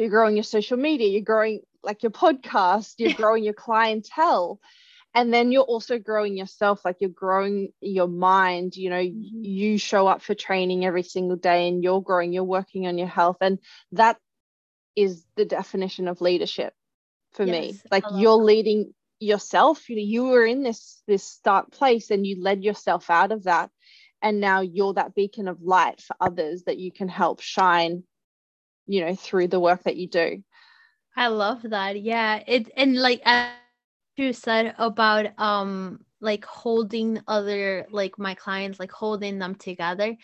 [0.00, 4.60] you're growing your social media you're growing like your podcast you're growing your clientele
[5.14, 9.44] and then you're also growing yourself like you're growing your mind you know mm-hmm.
[9.44, 13.08] you show up for training every single day and you're growing you're working on your
[13.08, 13.58] health and
[13.92, 14.16] that
[14.96, 16.72] is the definition of leadership
[17.32, 18.44] for yes, me like you're that.
[18.44, 23.10] leading yourself you know you were in this this start place and you led yourself
[23.10, 23.70] out of that
[24.22, 28.02] and now you're that beacon of light for others that you can help shine
[28.86, 30.42] you know through the work that you do.
[31.16, 32.00] I love that.
[32.00, 38.78] Yeah it and like as you said about um like holding other like my clients
[38.78, 40.16] like holding them together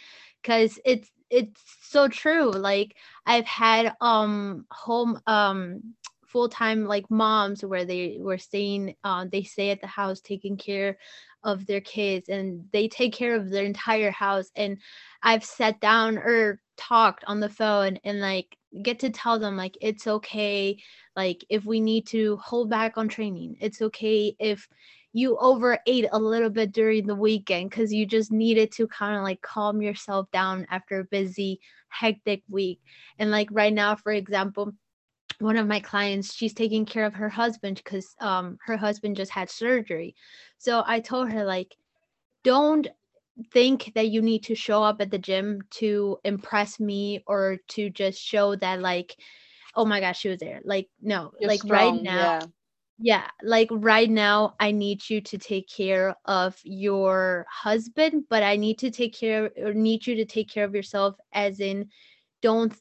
[0.42, 2.50] because it's it's so true.
[2.50, 2.94] Like
[3.26, 5.82] i've had um home um
[6.26, 10.98] full-time like moms where they were staying uh, they stay at the house taking care
[11.44, 14.78] of their kids and they take care of their entire house and
[15.22, 19.76] i've sat down or talked on the phone and like get to tell them like
[19.80, 20.76] it's okay
[21.14, 24.68] like if we need to hold back on training it's okay if
[25.16, 29.22] you overate a little bit during the weekend because you just needed to kind of
[29.22, 31.58] like calm yourself down after a busy
[31.88, 32.80] hectic week.
[33.18, 34.74] And like right now for example
[35.38, 39.30] one of my clients she's taking care of her husband because um her husband just
[39.30, 40.14] had surgery.
[40.58, 41.74] So i told her like
[42.44, 42.86] don't
[43.52, 47.90] think that you need to show up at the gym to impress me or to
[47.90, 49.16] just show that like
[49.74, 52.42] oh my gosh she was there like no You're like strong, right now yeah.
[52.98, 58.56] yeah like right now i need you to take care of your husband but i
[58.56, 61.90] need to take care or need you to take care of yourself as in
[62.40, 62.74] don't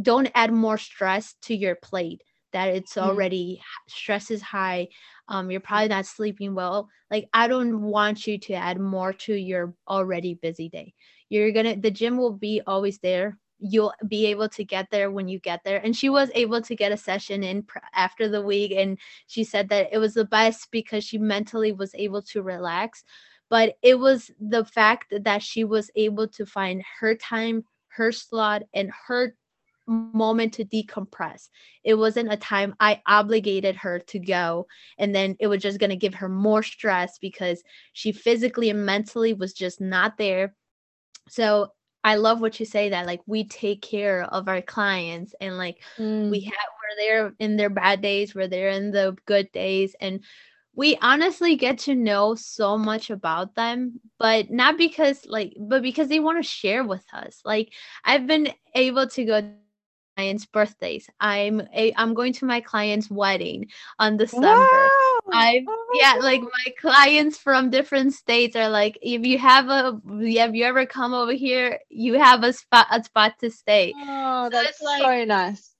[0.00, 3.08] don't add more stress to your plate that it's mm-hmm.
[3.08, 3.92] already mm.
[3.92, 4.86] stress is high
[5.28, 9.34] um you're probably not sleeping well like i don't want you to add more to
[9.34, 10.92] your already busy day.
[11.28, 13.38] You're gonna the gym will be always there.
[13.58, 15.78] You'll be able to get there when you get there.
[15.82, 19.42] And she was able to get a session in pr- after the week and she
[19.44, 23.02] said that it was the best because she mentally was able to relax.
[23.48, 28.62] But it was the fact that she was able to find her time her slot
[28.74, 29.34] and her
[29.86, 31.48] moment to decompress.
[31.84, 34.66] It wasn't a time I obligated her to go
[34.98, 38.84] and then it was just going to give her more stress because she physically and
[38.84, 40.54] mentally was just not there.
[41.28, 41.72] So
[42.04, 45.82] I love what you say that like we take care of our clients and like
[45.98, 46.30] mm.
[46.30, 50.22] we have we're there in their bad days, we're there in the good days and
[50.76, 56.08] we honestly get to know so much about them but not because like but because
[56.08, 57.72] they want to share with us like
[58.04, 59.54] i've been able to go
[60.16, 61.08] clients birthdays.
[61.20, 64.48] I'm a, i'm going to my client's wedding on december.
[64.48, 65.20] Wow.
[65.32, 70.00] i oh yeah like my clients from different states are like if you have a
[70.38, 73.92] have you ever come over here you have a spot a spot to stay.
[73.96, 75.72] Oh that's so, like, so nice.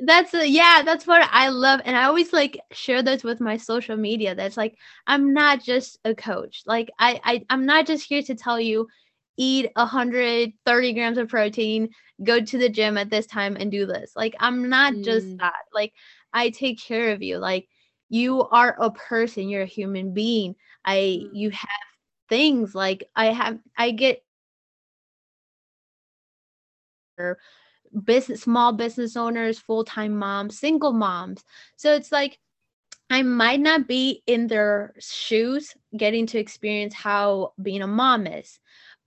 [0.00, 3.56] That's a, yeah that's what i love and i always like share this with my
[3.56, 4.76] social media that's like
[5.06, 6.64] i'm not just a coach.
[6.66, 8.88] Like i, I i'm not just here to tell you
[9.36, 11.88] eat 130 grams of protein
[12.22, 14.12] go to the gym at this time and do this.
[14.14, 15.04] Like i'm not mm.
[15.04, 15.64] just that.
[15.72, 15.92] Like
[16.32, 17.38] i take care of you.
[17.38, 17.68] Like
[18.08, 19.48] you are a person.
[19.48, 20.54] You're a human being.
[20.84, 21.30] I mm.
[21.32, 21.68] you have
[22.28, 22.74] things.
[22.74, 24.22] Like i have i get
[28.04, 31.44] business small business owners full-time moms single moms.
[31.76, 32.38] So it's like
[33.10, 38.58] i might not be in their shoes getting to experience how being a mom is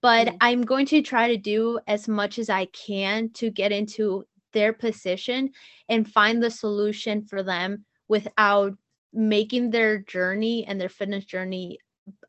[0.01, 0.37] but mm-hmm.
[0.41, 4.73] i'm going to try to do as much as i can to get into their
[4.73, 5.49] position
[5.89, 8.73] and find the solution for them without
[9.13, 11.77] making their journey and their fitness journey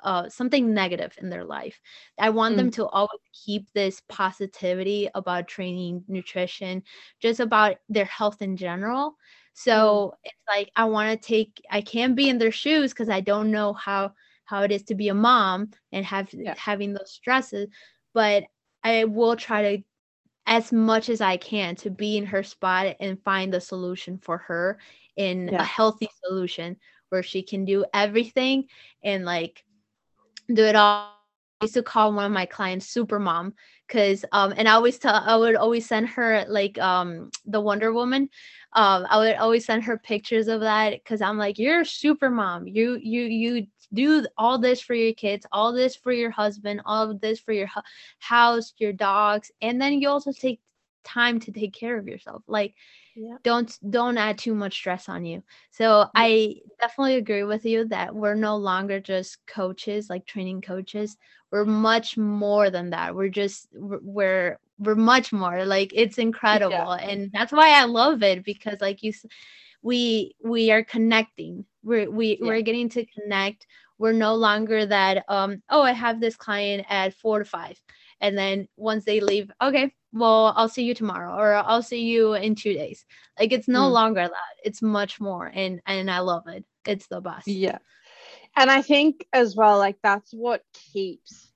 [0.03, 1.81] uh, something negative in their life.
[2.19, 2.59] I want mm.
[2.59, 6.83] them to always keep this positivity about training, nutrition,
[7.21, 9.17] just about their health in general.
[9.55, 10.19] So mm.
[10.25, 13.51] it's like I want to take I can't be in their shoes because I don't
[13.51, 14.13] know how
[14.49, 16.55] how it is to be a mom and have yeah.
[16.57, 17.69] having those stresses,
[18.15, 18.45] but
[18.83, 19.85] I will try to
[20.47, 24.39] as much as I can to be in her spot and find the solution for
[24.39, 24.79] her
[25.17, 25.61] in yeah.
[25.61, 26.79] a healthy solution
[27.11, 28.65] where she can do everything
[29.05, 29.63] and like
[30.53, 31.15] do it all.
[31.61, 33.53] I used to call one of my clients super mom
[33.87, 37.93] because um and I always tell I would always send her like um the Wonder
[37.93, 38.31] Woman.
[38.75, 42.69] Um I would always send her pictures of that because I'm like, you're super mom.
[42.69, 47.11] You you you do all this for your kids, all this for your husband, all
[47.11, 47.69] of this for your
[48.19, 50.61] house, your dogs, and then you also take
[51.05, 52.43] time to take care of yourself.
[52.47, 52.75] Like
[53.19, 53.37] yeah.
[53.43, 56.07] don't don't add too much stress on you so yeah.
[56.15, 61.17] i definitely agree with you that we're no longer just coaches like training coaches
[61.51, 67.09] we're much more than that we're just we're we're much more like it's incredible yeah.
[67.09, 69.13] and that's why i love it because like you
[69.83, 73.67] we we are connecting we're we, we're getting to connect.
[73.99, 77.81] We're no longer that um oh i have this client at four to five.
[78.21, 82.35] And then once they leave okay well i'll see you tomorrow or i'll see you
[82.35, 83.05] in two days.
[83.39, 83.93] Like it's no mm.
[83.93, 84.55] longer that.
[84.63, 85.51] It's much more.
[85.53, 86.65] And and i love it.
[86.87, 87.49] It's the best.
[87.49, 87.79] Yeah.
[88.57, 91.49] And i think as well like that's what keeps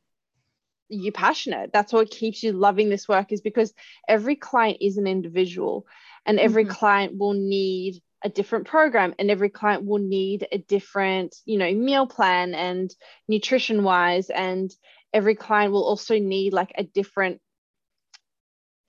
[0.88, 1.72] you passionate.
[1.72, 3.72] That's what keeps you loving this work is because
[4.08, 5.86] every client is an individual
[6.26, 6.74] and every mm-hmm.
[6.74, 11.72] client will need a different program and every client will need a different you know
[11.72, 12.94] meal plan and
[13.28, 14.72] nutrition wise and
[15.12, 17.40] every client will also need like a different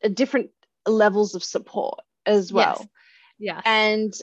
[0.02, 0.52] a different
[0.86, 2.88] levels of support as well.
[3.40, 4.14] Yeah and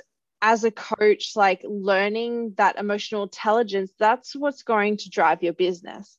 [0.42, 6.16] as a coach like learning that emotional intelligence that's what's going to drive your business.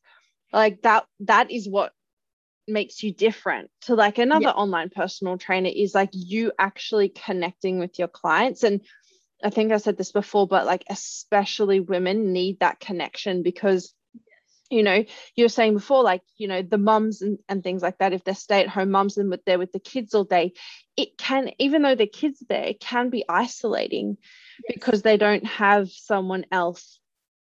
[0.53, 1.93] Like that that is what
[2.67, 4.51] makes you different to like another yeah.
[4.51, 8.81] online personal trainer is like you actually connecting with your clients and
[9.43, 13.93] i think i said this before but like especially women need that connection because
[14.69, 15.03] you know
[15.35, 18.23] you were saying before like you know the mums and, and things like that if
[18.23, 20.53] they're stay at home mums and they're with the kids all day
[20.95, 24.17] it can even though the kids there it can be isolating
[24.67, 24.73] yes.
[24.73, 26.99] because they don't have someone else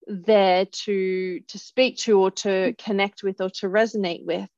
[0.08, 2.84] there to to speak to or to mm-hmm.
[2.84, 4.49] connect with or to resonate with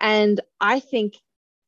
[0.00, 1.14] and i think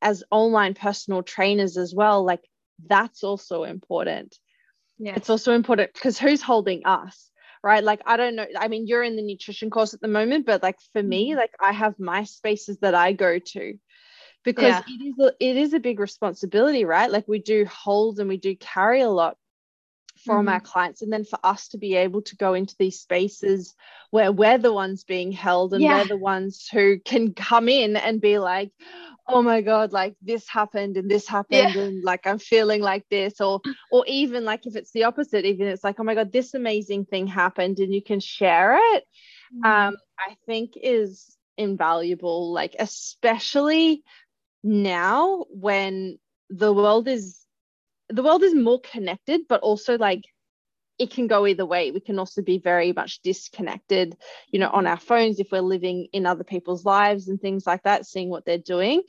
[0.03, 2.43] as online personal trainers as well like
[2.87, 4.37] that's also important
[4.99, 7.31] yeah it's also important because who's holding us
[7.63, 10.47] right like i don't know i mean you're in the nutrition course at the moment
[10.47, 11.39] but like for me mm-hmm.
[11.39, 13.75] like i have my spaces that i go to
[14.45, 14.83] because yeah.
[14.87, 18.37] it is a, it is a big responsibility right like we do hold and we
[18.37, 19.37] do carry a lot
[20.27, 20.55] from mm-hmm.
[20.55, 23.75] our clients and then for us to be able to go into these spaces
[24.11, 25.99] where we're the ones being held and yeah.
[25.99, 28.73] we're the ones who can come in and be like
[29.29, 31.81] oh my god like this happened and this happened yeah.
[31.83, 33.61] and like i'm feeling like this or
[33.91, 37.05] or even like if it's the opposite even it's like oh my god this amazing
[37.05, 39.05] thing happened and you can share it
[39.55, 39.65] mm-hmm.
[39.65, 44.03] um i think is invaluable like especially
[44.63, 46.19] now when
[46.51, 47.46] the world is
[48.09, 50.23] the world is more connected but also like
[50.99, 51.91] it can go either way.
[51.91, 54.17] We can also be very much disconnected,
[54.51, 57.83] you know, on our phones if we're living in other people's lives and things like
[57.83, 59.03] that, seeing what they're doing.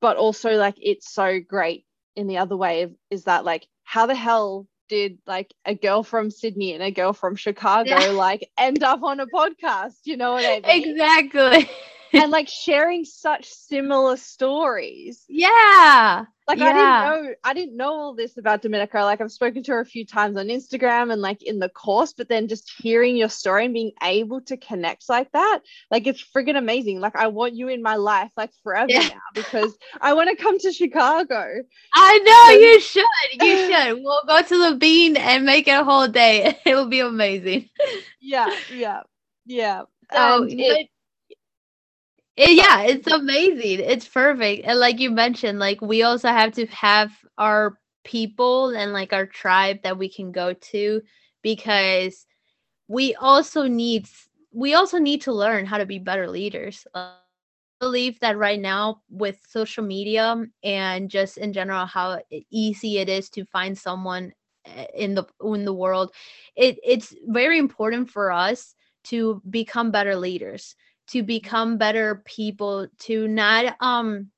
[0.00, 1.84] But also, like, it's so great
[2.16, 6.02] in the other way of, is that, like, how the hell did like a girl
[6.02, 8.10] from Sydney and a girl from Chicago yeah.
[8.10, 9.94] like end up on a podcast?
[10.04, 10.90] You know what I mean?
[10.90, 11.70] Exactly.
[12.12, 15.24] and like sharing such similar stories.
[15.28, 16.24] Yeah.
[16.48, 16.64] Like yeah.
[16.64, 18.98] I didn't know I didn't know all this about Dominica.
[19.02, 22.12] Like I've spoken to her a few times on Instagram and like in the course,
[22.12, 25.60] but then just hearing your story and being able to connect like that,
[25.90, 27.00] like it's friggin' amazing.
[27.00, 29.08] Like I want you in my life like forever yeah.
[29.08, 31.62] now because I want to come to Chicago.
[31.94, 33.04] I know you should.
[33.40, 34.02] You should.
[34.02, 36.58] We'll go to the bean and make it a whole day.
[36.72, 37.68] It will be amazing.
[38.20, 39.02] Yeah, yeah,
[39.44, 39.82] yeah.
[40.10, 40.88] Oh, it,
[42.36, 43.80] it, yeah, it's amazing.
[43.80, 44.64] It's perfect.
[44.66, 49.26] And like you mentioned, like we also have to have our people and like our
[49.26, 51.02] tribe that we can go to
[51.42, 52.26] because
[52.88, 54.08] we also need
[54.52, 56.86] we also need to learn how to be better leaders.
[56.94, 62.20] Uh, I believe that right now with social media and just in general how
[62.50, 64.32] easy it is to find someone
[64.66, 66.12] eh, in the in the world,
[66.56, 68.74] it it's very important for us
[69.04, 70.74] to become better leaders
[71.12, 74.30] to become better people to not um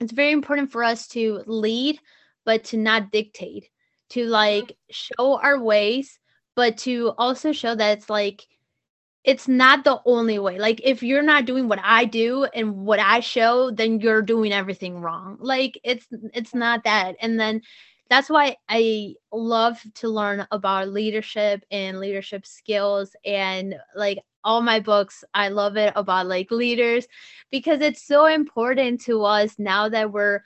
[0.00, 1.98] it's very important for us to lead
[2.44, 3.68] but to not dictate
[4.08, 6.18] to like show our ways
[6.54, 8.46] but to also show that it's like
[9.24, 10.58] it's not the only way.
[10.58, 14.52] Like if you're not doing what i do and what i show then you're doing
[14.52, 15.38] everything wrong.
[15.40, 17.16] Like it's it's not that.
[17.20, 17.62] And then
[18.10, 24.80] that's why I love to learn about leadership and leadership skills and like all my
[24.80, 25.24] books.
[25.34, 27.06] I love it about like leaders
[27.50, 30.42] because it's so important to us now that we're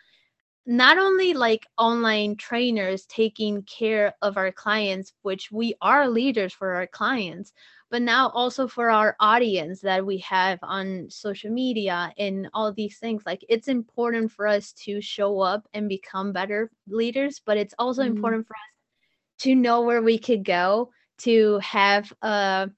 [0.66, 6.74] not only like online trainers taking care of our clients, which we are leaders for
[6.74, 7.52] our clients,
[7.90, 12.98] but now also for our audience that we have on social media and all these
[12.98, 17.74] things like it's important for us to show up and become better leaders but it's
[17.78, 18.16] also mm-hmm.
[18.16, 22.68] important for us to know where we could go to have a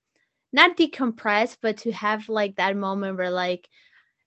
[0.58, 3.68] not decompress but to have like that moment where like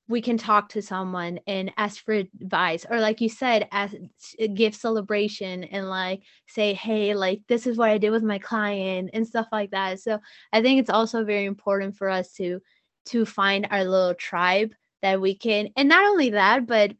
[0.08, 4.48] we can talk to someone and ask for advice or like you said as uh,
[4.54, 9.10] give celebration and like say hey like this is what i did with my client
[9.14, 10.00] and stuff like that.
[10.00, 10.20] So
[10.54, 12.62] i think it's also very important for us to
[13.08, 14.72] to find our little tribe
[15.02, 16.94] that we can and not only that but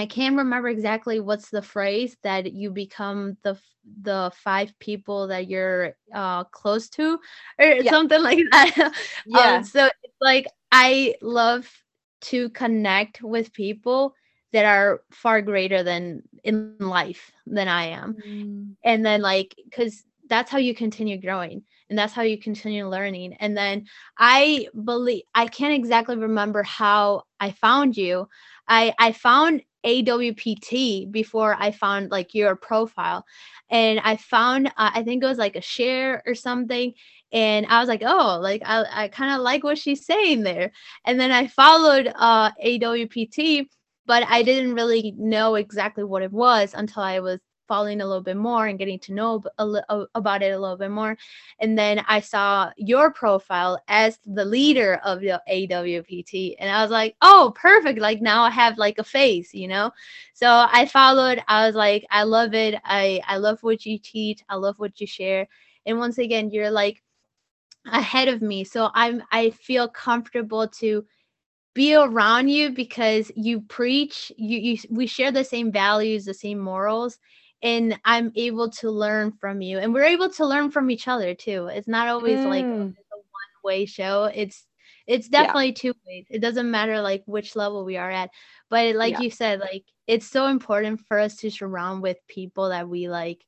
[0.00, 3.58] i can't remember exactly what's the phrase that you become the
[4.02, 7.18] the five people that you're uh close to
[7.58, 7.90] or yeah.
[7.90, 8.92] something like that
[9.26, 11.68] yeah um, so it's like i love
[12.20, 14.14] to connect with people
[14.52, 18.14] that are far greater than in life than I am.
[18.14, 18.76] Mm.
[18.84, 23.34] And then like cuz that's how you continue growing and that's how you continue learning.
[23.34, 28.28] And then I believe I can't exactly remember how I found you.
[28.68, 33.24] I I found AWPT before I found like your profile.
[33.70, 36.94] And I found uh, I think it was like a share or something
[37.32, 40.72] and I was like, oh, like I, I kind of like what she's saying there.
[41.04, 43.66] And then I followed uh, AWPT,
[44.06, 47.38] but I didn't really know exactly what it was until I was
[47.70, 49.42] following a little bit more and getting to know
[50.16, 51.16] about it a little bit more.
[51.60, 56.90] And then I saw your profile as the leader of the AWPT, and I was
[56.90, 58.00] like, oh, perfect.
[58.00, 59.92] Like now I have like a face, you know.
[60.34, 61.42] So I followed.
[61.46, 62.74] I was like, I love it.
[62.84, 64.42] I I love what you teach.
[64.48, 65.46] I love what you share.
[65.86, 67.02] And once again, you're like
[67.86, 71.04] ahead of me so i'm i feel comfortable to
[71.74, 76.58] be around you because you preach you, you we share the same values the same
[76.58, 77.18] morals
[77.62, 81.34] and i'm able to learn from you and we're able to learn from each other
[81.34, 82.48] too it's not always mm.
[82.48, 82.92] like a, one
[83.64, 84.66] way show it's
[85.06, 85.74] it's definitely yeah.
[85.74, 88.30] two ways it doesn't matter like which level we are at
[88.68, 89.20] but like yeah.
[89.20, 93.44] you said like it's so important for us to surround with people that we like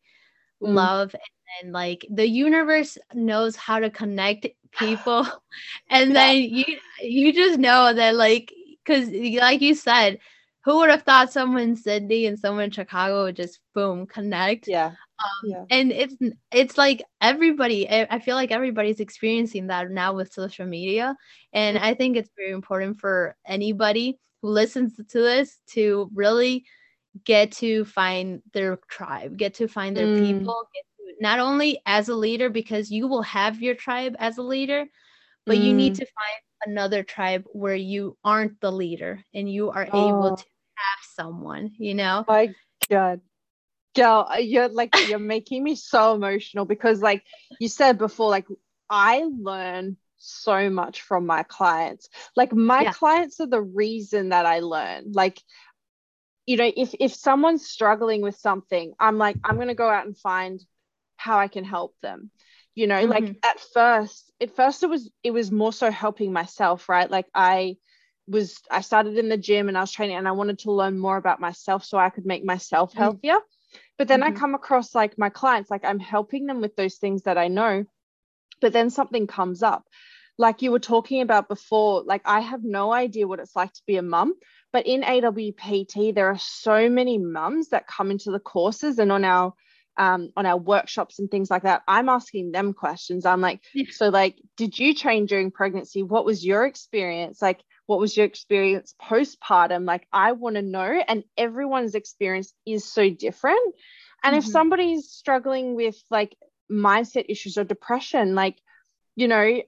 [0.63, 0.75] mm.
[0.75, 1.15] love
[1.61, 4.47] and like the universe knows how to connect
[4.79, 5.27] people
[5.91, 6.15] and yeah.
[6.15, 6.65] then you
[7.01, 8.53] you just know that like
[8.85, 9.09] because
[9.41, 10.19] like you said
[10.65, 14.69] who would have thought someone in sydney and someone in chicago would just boom connect
[14.69, 15.65] yeah um, yeah.
[15.71, 16.17] and it's
[16.53, 21.17] it's like everybody i feel like everybody's experiencing that now with social media
[21.53, 26.65] and i think it's very important for anybody who listens to this to really
[27.25, 30.27] get to find their tribe get to find their mm.
[30.27, 30.85] people get
[31.21, 34.87] not only as a leader because you will have your tribe as a leader
[35.45, 35.65] but mm.
[35.65, 35.99] you need mm.
[35.99, 40.09] to find another tribe where you aren't the leader and you are oh.
[40.09, 40.45] able to
[40.91, 42.55] have someone you know my
[42.91, 43.20] god
[43.95, 47.22] girl uh, you're like you're making me so emotional because like
[47.61, 48.47] you said before like
[48.89, 52.93] i learn so much from my clients like my yeah.
[52.93, 55.41] clients are the reason that i learn like
[56.47, 60.07] you know if if someone's struggling with something i'm like i'm going to go out
[60.07, 60.64] and find
[61.22, 62.30] how I can help them.
[62.74, 63.11] You know, mm-hmm.
[63.11, 67.11] like at first, at first it was it was more so helping myself, right?
[67.11, 67.76] Like I
[68.29, 70.99] was I started in the gym and I was training and I wanted to learn
[70.99, 72.99] more about myself so I could make myself mm-hmm.
[72.99, 73.39] healthier.
[73.99, 74.37] But then mm-hmm.
[74.37, 77.49] I come across like my clients, like I'm helping them with those things that I
[77.49, 77.85] know,
[78.61, 79.85] but then something comes up.
[80.39, 83.83] Like you were talking about before, like I have no idea what it's like to
[83.87, 84.35] be a mum,
[84.73, 89.25] but in AWPT, there are so many mums that come into the courses and on
[89.25, 89.53] our
[89.99, 93.27] um, on our workshops and things like that, I'm asking them questions.
[93.27, 93.85] I'm like, yeah.
[93.91, 96.03] so like, did you train during pregnancy?
[96.03, 97.43] What was your experience?
[97.43, 99.87] Like, what was your experience postpartum?
[99.87, 101.03] Like, I want to know.
[101.07, 103.74] And everyone's experience is so different.
[104.22, 104.39] And mm-hmm.
[104.39, 106.37] if somebody's struggling with like
[106.70, 108.59] mindset issues or depression, like,
[109.16, 109.61] you know,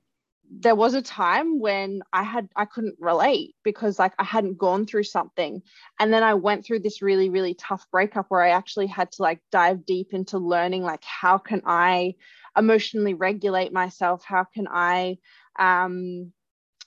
[0.51, 4.87] there was a time when I had I couldn't relate because like I hadn't gone
[4.87, 5.63] through something
[5.99, 9.23] and then I went through this really really tough breakup where I actually had to
[9.23, 12.15] like dive deep into learning like how can I
[12.57, 15.17] emotionally regulate myself how can I
[15.59, 16.33] um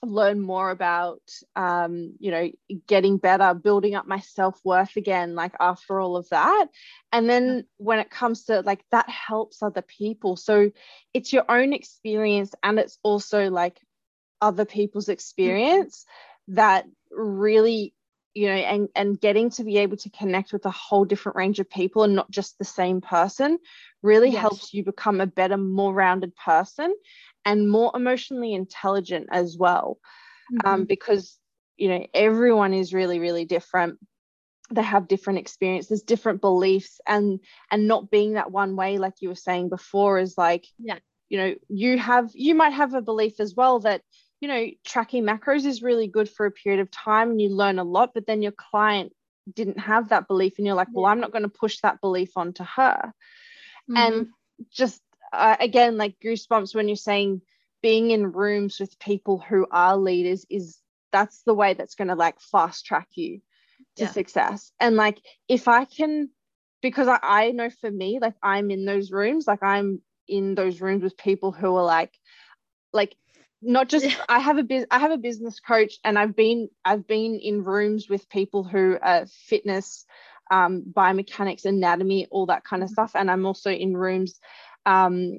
[0.02, 1.20] learn more about
[1.56, 2.50] um, you know
[2.86, 6.66] getting better building up my self-worth again like after all of that.
[7.12, 10.36] And then when it comes to like that helps other people.
[10.36, 10.70] So
[11.14, 13.80] it's your own experience and it's also like
[14.40, 15.12] other people's mm-hmm.
[15.12, 16.04] experience
[16.48, 17.94] that really
[18.38, 21.58] you know and and getting to be able to connect with a whole different range
[21.58, 23.58] of people and not just the same person
[24.00, 24.40] really yes.
[24.40, 26.94] helps you become a better more rounded person
[27.44, 29.98] and more emotionally intelligent as well
[30.50, 30.68] um, mm-hmm.
[30.68, 31.36] um, because
[31.76, 33.98] you know everyone is really really different
[34.70, 37.40] they have different experiences different beliefs and
[37.72, 41.38] and not being that one way like you were saying before is like yeah you
[41.38, 44.02] know you have you might have a belief as well that
[44.40, 47.78] you know tracking macros is really good for a period of time and you learn
[47.78, 49.12] a lot but then your client
[49.52, 52.36] didn't have that belief and you're like well i'm not going to push that belief
[52.36, 53.12] onto her
[53.90, 53.96] mm-hmm.
[53.96, 54.26] and
[54.70, 55.00] just
[55.32, 57.40] uh, again like goosebumps when you're saying
[57.82, 60.78] being in rooms with people who are leaders is
[61.12, 63.40] that's the way that's going to like fast track you
[63.96, 64.10] to yeah.
[64.10, 66.28] success and like if i can
[66.82, 70.80] because I, I know for me like i'm in those rooms like i'm in those
[70.80, 72.14] rooms with people who are like
[72.92, 73.14] like
[73.62, 77.06] not just i have a biz i have a business coach and i've been i've
[77.06, 80.04] been in rooms with people who are fitness
[80.50, 82.94] um, biomechanics anatomy all that kind of mm-hmm.
[82.94, 84.40] stuff and i'm also in rooms
[84.86, 85.38] um,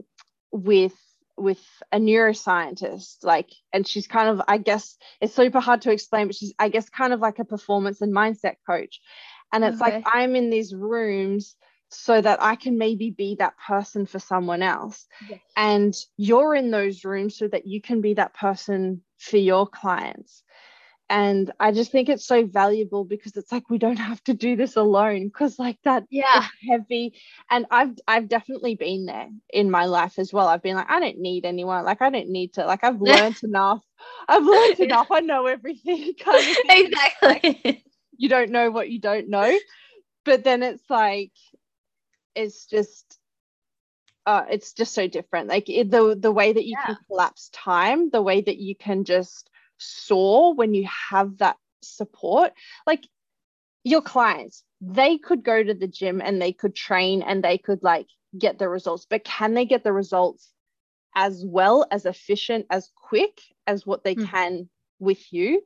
[0.51, 0.93] with
[1.35, 6.27] with a neuroscientist like and she's kind of i guess it's super hard to explain
[6.27, 8.99] but she's i guess kind of like a performance and mindset coach
[9.53, 9.95] and it's okay.
[9.95, 11.55] like i'm in these rooms
[11.89, 15.07] so that i can maybe be that person for someone else.
[15.29, 15.39] Yes.
[15.57, 20.43] and you're in those rooms so that you can be that person for your clients.
[21.11, 24.55] And i just think it's so valuable because it's like we don't have to do
[24.55, 26.45] this alone because like that yeah.
[26.69, 27.13] heavy.
[27.49, 30.47] And i've i've definitely been there in my life as well.
[30.47, 31.83] I've been like i don't need anyone.
[31.83, 33.81] Like i don't need to like i've learned enough.
[34.27, 35.07] I've learned enough.
[35.11, 37.59] I know everything kind of exactly.
[37.65, 37.83] Like,
[38.17, 39.57] you don't know what you don't know.
[40.25, 41.31] But then it's like
[42.39, 43.17] it's just
[44.25, 46.85] uh, it's just so different like it, the the way that you yeah.
[46.87, 52.53] can collapse time the way that you can just soar when you have that support.
[52.85, 53.07] Like
[53.83, 57.83] your clients, they could go to the gym and they could train and they could
[57.83, 60.51] like get the results, but can they get the results
[61.15, 64.25] as well, as efficient, as quick as what they mm-hmm.
[64.25, 64.69] can
[64.99, 65.61] with you?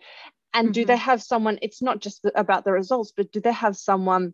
[0.53, 0.74] And mm-hmm.
[0.74, 1.59] do they have someone?
[1.61, 4.34] It's not just about the results, but do they have someone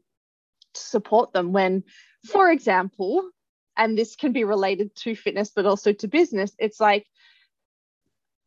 [0.73, 1.83] support them when,
[2.27, 3.29] for example,
[3.77, 7.05] and this can be related to fitness, but also to business, it's like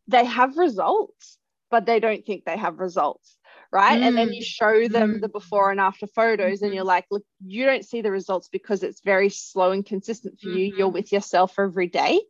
[0.09, 1.39] they have results,
[1.70, 3.37] but they don't think they have results.
[3.70, 4.03] Right.
[4.03, 4.09] Mm.
[4.09, 4.45] And then you mm.
[4.45, 5.20] show them mm.
[5.23, 6.66] the before and after photos, mm-hmm.
[6.66, 10.39] and you're like, look, you don't see the results because it's very slow and consistent
[10.39, 10.59] for mm-hmm.
[10.59, 10.64] you.
[10.77, 10.95] You're mm-hmm.
[10.95, 12.20] with yourself every day.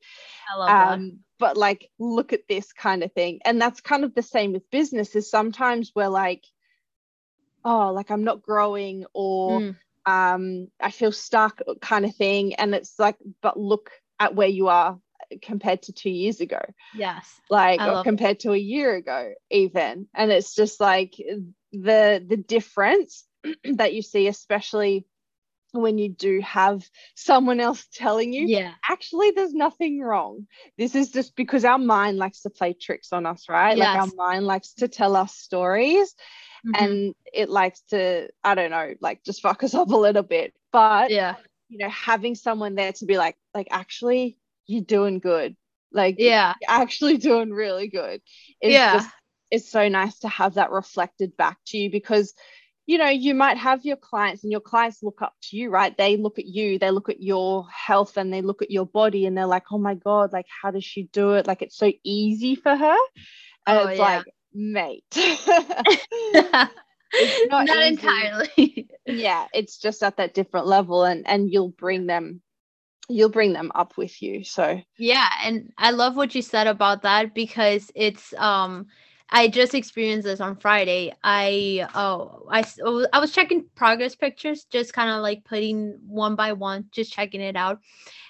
[0.55, 1.19] I love um, that.
[1.41, 3.41] But like, look at this kind of thing.
[3.45, 6.45] And that's kind of the same with business, is sometimes we're like,
[7.65, 9.77] oh, like I'm not growing or mm.
[10.07, 12.55] um, I feel stuck kind of thing.
[12.55, 14.99] And it's like, but look at where you are
[15.41, 16.61] compared to two years ago.
[16.95, 17.41] Yes.
[17.51, 20.09] Like compared to a year ago, even.
[20.15, 21.15] And it's just like
[21.73, 23.25] the the difference
[23.65, 25.07] that you see, especially
[25.73, 26.83] when you do have
[27.15, 30.47] someone else telling you, yeah, actually, there's nothing wrong.
[30.77, 33.77] This is just because our mind likes to play tricks on us, right?
[33.77, 33.87] Yes.
[33.87, 36.15] Like our mind likes to tell us stories
[36.67, 36.85] mm-hmm.
[36.85, 40.53] and it likes to, I don't know, like just fuck us up a little bit.
[40.73, 41.37] But yeah,
[41.69, 45.57] you know, having someone there to be like, like, actually, you're doing good.
[45.91, 48.21] Like, yeah, actually doing really good.
[48.61, 48.95] It's yeah.
[48.95, 49.11] just,
[49.51, 52.33] it's so nice to have that reflected back to you because
[52.87, 55.97] you know, you might have your clients and your clients look up to you, right?
[55.97, 59.27] They look at you, they look at your health and they look at your body
[59.27, 61.47] and they're like, oh my God, like, how does she do it?
[61.47, 62.97] Like, it's so easy for her.
[63.67, 64.17] And oh, it's yeah.
[64.17, 65.05] like, mate.
[65.15, 66.09] it's
[67.51, 68.89] not, not entirely.
[69.07, 72.43] yeah, it's just at that different level and and you'll bring them
[73.09, 74.45] you'll bring them up with you.
[74.45, 78.87] So Yeah, and I love what you said about that because it's um
[79.33, 81.15] I just experienced this on Friday.
[81.25, 86.37] I oh I oh, I was checking progress pictures, just kind of like putting one
[86.37, 87.81] by one, just checking it out.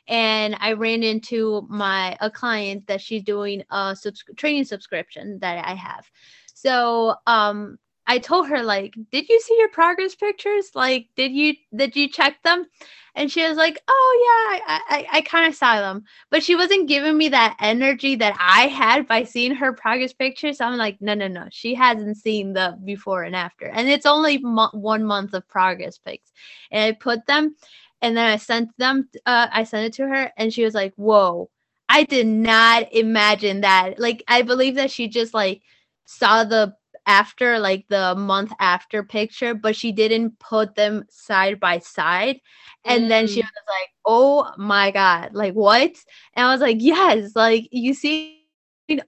[0.07, 5.67] And I ran into my a client that she's doing a subs- training subscription that
[5.67, 6.09] I have.
[6.55, 7.79] So um
[8.13, 10.71] I told her like, "Did you see your progress pictures?
[10.75, 12.67] Like, did you did you check them?"
[13.15, 16.55] And she was like, "Oh yeah, I I, I kind of saw them," but she
[16.55, 20.59] wasn't giving me that energy that I had by seeing her progress pictures.
[20.59, 24.05] So I'm like, "No, no, no, she hasn't seen the before and after." And it's
[24.07, 26.33] only mo- one month of progress pics,
[26.71, 27.57] and I put them,
[28.03, 29.09] and then I sent them.
[29.25, 31.49] Uh, I sent it to her, and she was like, "Whoa."
[31.89, 33.99] I did not imagine that.
[33.99, 35.63] Like, I believe that she just like
[36.07, 36.75] saw the
[37.07, 42.39] after like the month after picture but she didn't put them side by side
[42.85, 43.09] and mm.
[43.09, 43.45] then she mm.
[43.45, 45.91] was like oh my god like what
[46.35, 48.39] and i was like yes like you see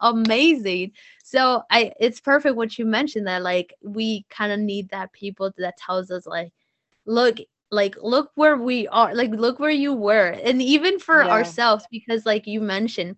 [0.00, 0.90] amazing
[1.22, 5.52] so i it's perfect what you mentioned that like we kind of need that people
[5.58, 6.52] that tells us like
[7.06, 7.38] look
[7.70, 11.30] like look where we are like look where you were and even for yeah.
[11.30, 13.16] ourselves because like you mentioned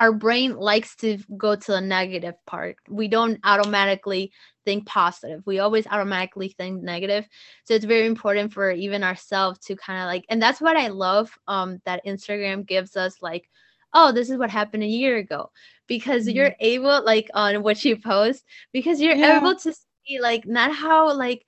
[0.00, 2.76] our brain likes to go to the negative part.
[2.88, 4.32] We don't automatically
[4.64, 5.42] think positive.
[5.46, 7.28] We always automatically think negative.
[7.64, 10.88] So it's very important for even ourselves to kind of like and that's what I
[10.88, 13.48] love um that Instagram gives us like
[13.92, 15.50] oh this is what happened a year ago
[15.86, 16.36] because mm-hmm.
[16.36, 18.42] you're able like on what you post
[18.72, 19.36] because you're yeah.
[19.36, 21.44] able to see like not how like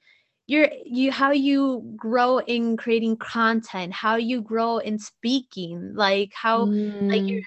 [0.46, 6.66] you're you how you grow in creating content how you grow in speaking like how
[6.66, 7.08] mm.
[7.08, 7.40] like your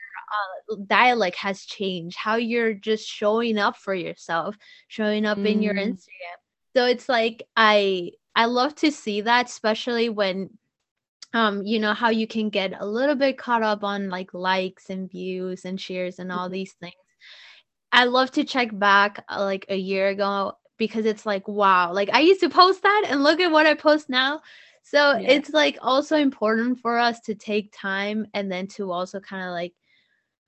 [0.72, 4.58] uh, dialect has changed, how you're just showing up for yourself,
[4.88, 5.48] showing up mm.
[5.48, 5.88] in your mm.
[5.88, 6.38] Instagram.
[6.76, 10.50] So it's like I I love to see that, especially when
[11.34, 14.90] um you know how you can get a little bit caught up on like likes
[14.90, 16.54] and views and shares and all mm-hmm.
[16.54, 16.94] these things.
[17.92, 22.10] I love to check back uh, like a year ago because it's like wow, like
[22.12, 24.42] I used to post that and look at what I post now.
[24.84, 25.32] So yeah.
[25.32, 29.52] it's like also important for us to take time and then to also kind of
[29.52, 29.74] like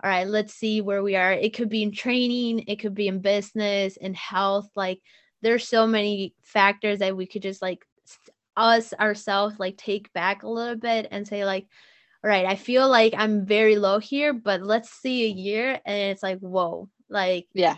[0.03, 1.31] all right, let's see where we are.
[1.31, 4.69] It could be in training, it could be in business, in health.
[4.75, 4.99] Like
[5.41, 7.85] there's so many factors that we could just like
[8.55, 11.67] us ourselves like take back a little bit and say like
[12.23, 16.11] all right i feel like i'm very low here but let's see a year and
[16.11, 17.75] it's like whoa like yeah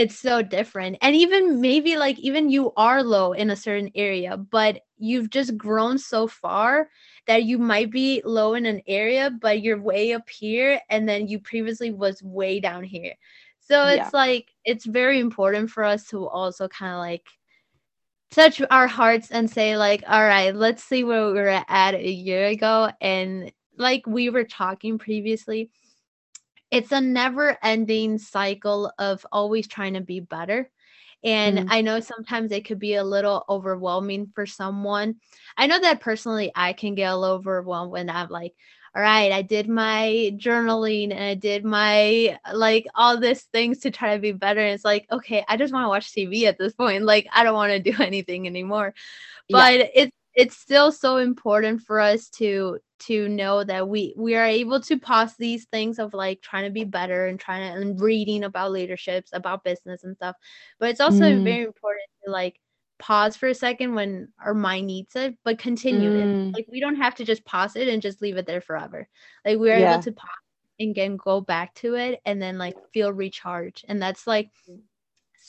[0.00, 4.36] it's so different and even maybe like even you are low in a certain area
[4.36, 6.88] but you've just grown so far
[7.26, 11.26] that you might be low in an area, but you're way up here, and then
[11.26, 13.14] you previously was way down here.
[13.60, 14.10] So it's yeah.
[14.12, 17.26] like it's very important for us to also kind of like
[18.30, 22.10] touch our hearts and say like, all right, let's see where we were at a
[22.10, 25.70] year ago, and like we were talking previously,
[26.70, 30.70] it's a never-ending cycle of always trying to be better
[31.22, 31.68] and mm-hmm.
[31.70, 35.16] I know sometimes it could be a little overwhelming for someone.
[35.56, 38.54] I know that personally, I can get a little overwhelmed when I'm like,
[38.94, 43.90] all right, I did my journaling and I did my like all these things to
[43.90, 44.60] try to be better.
[44.60, 47.04] And it's like, okay, I just want to watch TV at this point.
[47.04, 48.94] Like, I don't want to do anything anymore.
[49.48, 49.86] But yeah.
[49.94, 54.80] it's it's still so important for us to to know that we we are able
[54.80, 58.44] to pause these things of like trying to be better and trying to and reading
[58.44, 60.36] about leaderships about business and stuff
[60.78, 61.42] but it's also mm.
[61.42, 62.60] very important to like
[62.98, 66.48] pause for a second when our mind needs it but continue mm.
[66.48, 69.08] it like we don't have to just pause it and just leave it there forever
[69.44, 69.94] like we're yeah.
[69.94, 70.28] able to pause
[70.78, 74.50] and again go back to it and then like feel recharged and that's like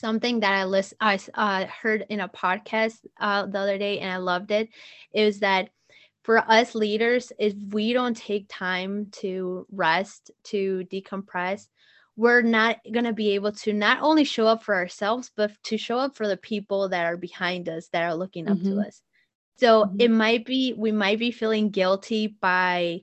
[0.02, 4.12] something that I list I uh, heard in a podcast uh, the other day and
[4.12, 4.68] I loved it
[5.14, 5.70] is that
[6.24, 11.68] for us leaders if we don't take time to rest to decompress
[12.16, 15.78] we're not going to be able to not only show up for ourselves but to
[15.78, 18.80] show up for the people that are behind us that are looking up mm-hmm.
[18.80, 19.02] to us
[19.56, 19.96] so mm-hmm.
[20.00, 23.00] it might be we might be feeling guilty by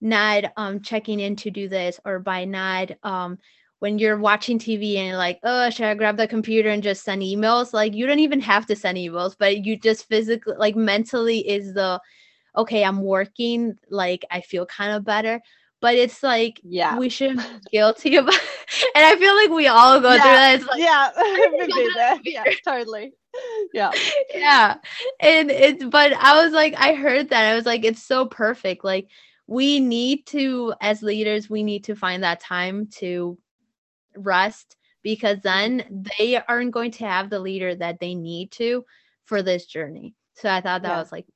[0.00, 3.38] not um checking in to do this or by not um
[3.84, 7.04] when you're watching TV and you're like, oh, should I grab the computer and just
[7.04, 7.74] send emails?
[7.74, 11.74] Like you don't even have to send emails, but you just physically like mentally is
[11.74, 12.00] the
[12.56, 15.38] okay, I'm working, like I feel kind of better.
[15.82, 18.32] But it's like yeah, we should be guilty about
[18.94, 20.22] and I feel like we all go yeah.
[20.22, 20.54] through that.
[20.54, 23.12] It's like yeah, yeah, totally.
[23.74, 23.90] yeah.
[24.34, 24.76] Yeah.
[25.20, 27.52] And it's but I was like, I heard that.
[27.52, 28.82] I was like, it's so perfect.
[28.82, 29.08] Like
[29.46, 33.36] we need to, as leaders, we need to find that time to
[34.16, 38.84] rest because then they aren't going to have the leader that they need to
[39.26, 40.14] for this journey.
[40.36, 40.98] So I thought that yeah.
[40.98, 41.26] was like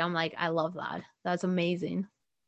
[0.00, 1.02] I'm like, I love that.
[1.24, 2.06] That's amazing.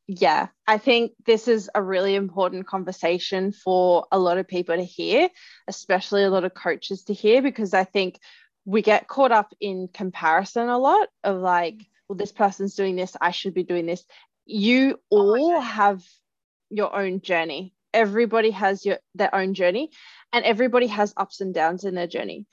[0.09, 4.85] Yeah, I think this is a really important conversation for a lot of people to
[4.85, 5.29] hear,
[5.67, 8.21] especially a lot of coaches to hear, because I think
[8.65, 13.17] we get caught up in comparison a lot of like, well, this person's doing this,
[13.21, 14.05] I should be doing this.
[14.45, 16.05] You oh all have
[16.71, 17.75] your own journey.
[17.97, 19.91] Everybody has your their own journey,
[20.33, 22.47] and everybody has ups and downs in their journey.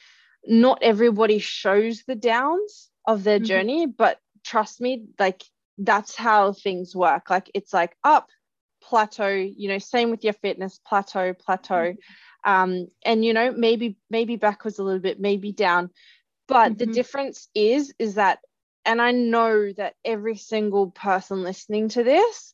[0.48, 3.46] Not everybody shows the downs of their mm-hmm.
[3.46, 5.44] journey, but trust me, like
[5.78, 7.30] that's how things work.
[7.30, 8.30] Like it's like up,
[8.82, 11.94] plateau, you know, same with your fitness, plateau, plateau.
[11.94, 12.52] Mm-hmm.
[12.52, 15.90] Um, and you know, maybe maybe backwards a little bit, maybe down.
[16.48, 16.78] But mm-hmm.
[16.78, 18.40] the difference is, is that,
[18.86, 22.54] and I know that every single person listening to this,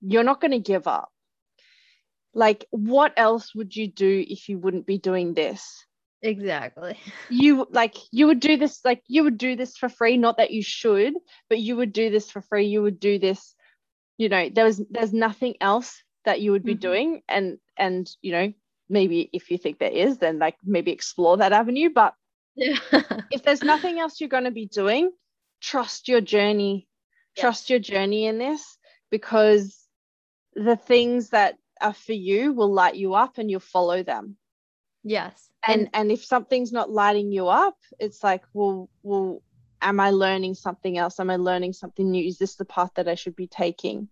[0.00, 1.11] you're not going to give up.
[2.34, 5.84] Like, what else would you do if you wouldn't be doing this?
[6.22, 6.98] Exactly.
[7.30, 10.50] You like you would do this like you would do this for free, not that
[10.50, 11.14] you should,
[11.48, 12.66] but you would do this for free.
[12.66, 13.54] You would do this,
[14.18, 16.80] you know, there was there's nothing else that you would be mm-hmm.
[16.80, 18.52] doing and and you know,
[18.88, 22.14] maybe if you think there is, then like maybe explore that avenue, but
[22.54, 22.78] yeah.
[23.30, 25.10] if there's nothing else you're going to be doing,
[25.60, 26.86] trust your journey.
[27.36, 28.76] Trust your journey in this
[29.10, 29.78] because
[30.54, 34.36] the things that are for you will light you up and you'll follow them.
[35.04, 35.50] Yes.
[35.66, 39.42] And and if something's not lighting you up it's like well well
[39.80, 41.20] am i learning something else?
[41.20, 42.24] Am i learning something new?
[42.24, 44.08] Is this the path that i should be taking?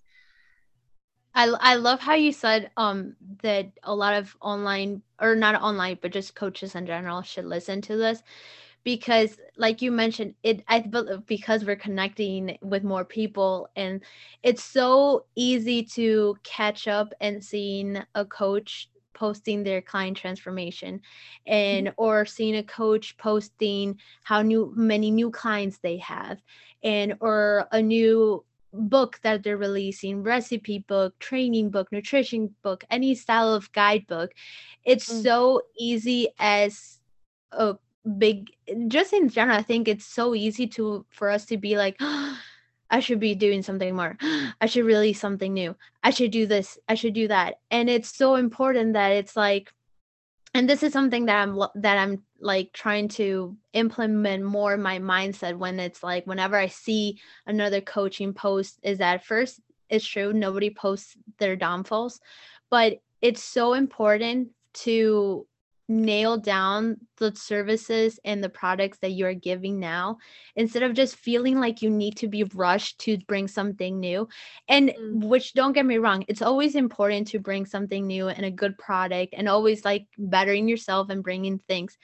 [1.34, 5.98] I, I love how you said um that a lot of online or not online
[6.02, 8.22] but just coaches in general should listen to this
[8.84, 10.80] because like you mentioned it i
[11.26, 14.00] because we're connecting with more people and
[14.42, 21.00] it's so easy to catch up and seeing a coach posting their client transformation
[21.46, 22.02] and mm-hmm.
[22.02, 26.40] or seeing a coach posting how new many new clients they have
[26.82, 33.14] and or a new book that they're releasing recipe book training book nutrition book any
[33.14, 34.30] style of guidebook
[34.84, 35.22] it's mm.
[35.22, 37.00] so easy as
[37.52, 37.76] a
[38.18, 38.51] big
[38.88, 42.38] just in general i think it's so easy to for us to be like oh,
[42.92, 44.16] I should be doing something more.
[44.61, 45.76] I should release something new.
[46.03, 46.76] I should do this.
[46.88, 47.61] I should do that.
[47.70, 49.72] And it's so important that it's like
[50.53, 55.57] and this is something that I'm that I'm like trying to implement more my mindset
[55.57, 60.70] when it's like whenever I see another coaching post is that first it's true nobody
[60.70, 62.20] posts their downfalls,
[62.68, 65.46] but it's so important to
[65.91, 70.16] nail down the services and the products that you're giving now
[70.55, 74.28] instead of just feeling like you need to be rushed to bring something new
[74.68, 75.24] and mm.
[75.24, 78.78] which don't get me wrong it's always important to bring something new and a good
[78.78, 81.99] product and always like bettering yourself and bringing things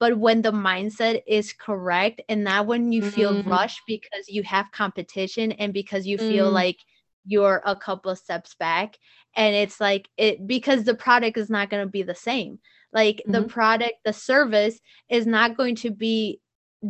[0.00, 3.46] but when the mindset is correct and not when you feel mm.
[3.46, 6.54] rushed because you have competition and because you feel mm.
[6.54, 6.78] like
[7.26, 8.96] you're a couple of steps back
[9.36, 12.58] and it's like it because the product is not going to be the same
[12.92, 13.32] like mm-hmm.
[13.32, 14.78] the product the service
[15.08, 16.40] is not going to be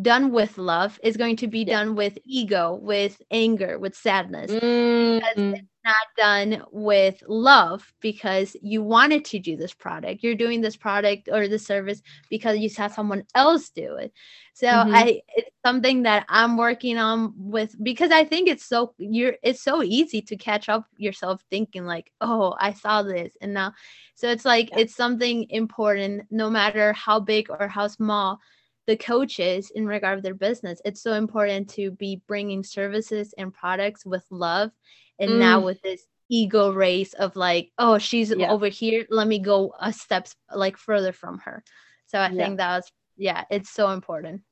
[0.02, 1.78] done with love is going to be yeah.
[1.78, 5.54] done with ego with anger with sadness mm-hmm.
[5.84, 11.28] Not done with love because you wanted to do this product you're doing this product
[11.32, 14.12] or the service because you saw someone else do it
[14.52, 14.94] so mm-hmm.
[14.94, 19.62] i it's something that i'm working on with because i think it's so you're it's
[19.62, 23.72] so easy to catch up yourself thinking like oh i saw this and now
[24.14, 24.80] so it's like yeah.
[24.80, 28.38] it's something important no matter how big or how small
[28.86, 33.54] the coaches in regard to their business it's so important to be bringing services and
[33.54, 34.70] products with love
[35.18, 35.38] and mm.
[35.38, 38.50] now with this ego race of like oh she's yeah.
[38.50, 41.62] over here let me go a steps like further from her
[42.06, 42.44] so i yeah.
[42.44, 44.42] think that was yeah it's so important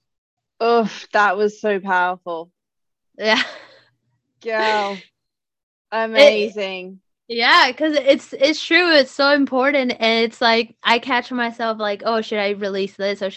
[0.61, 2.51] oh that was so powerful
[3.19, 3.43] yeah
[4.43, 4.97] girl
[5.93, 6.99] amazing
[7.29, 11.79] it, yeah because it's it's true it's so important and it's like i catch myself
[11.79, 13.31] like oh should i release this or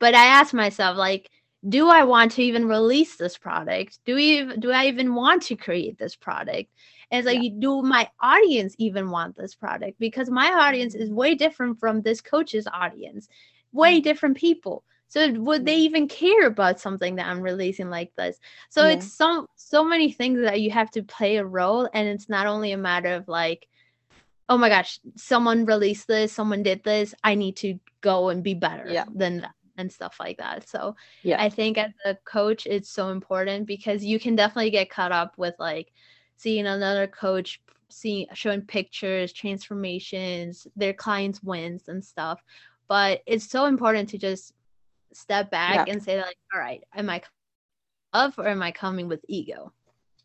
[0.00, 1.30] but I ask myself, like,
[1.68, 3.98] do I want to even release this product?
[4.06, 6.70] Do we do I even want to create this product?
[7.10, 7.50] And it's like, yeah.
[7.58, 9.98] do my audience even want this product?
[9.98, 13.28] Because my audience is way different from this coach's audience,
[13.72, 14.04] way mm-hmm.
[14.04, 14.84] different people.
[15.08, 18.38] So would they even care about something that I'm releasing like this?
[18.70, 18.92] So yeah.
[18.94, 22.46] it's so so many things that you have to play a role, and it's not
[22.46, 23.66] only a matter of like,
[24.48, 28.54] oh my gosh, someone released this, someone did this, I need to go and be
[28.54, 29.04] better yeah.
[29.14, 30.68] than that and stuff like that.
[30.68, 31.42] So yeah.
[31.42, 35.36] I think as a coach, it's so important because you can definitely get caught up
[35.36, 35.92] with like
[36.36, 37.60] seeing another coach
[37.92, 42.40] seeing showing pictures, transformations, their clients' wins and stuff.
[42.88, 44.52] But it's so important to just
[45.12, 45.92] step back yeah.
[45.92, 47.22] and say like, all right, am I
[48.14, 49.72] love or am I coming with ego?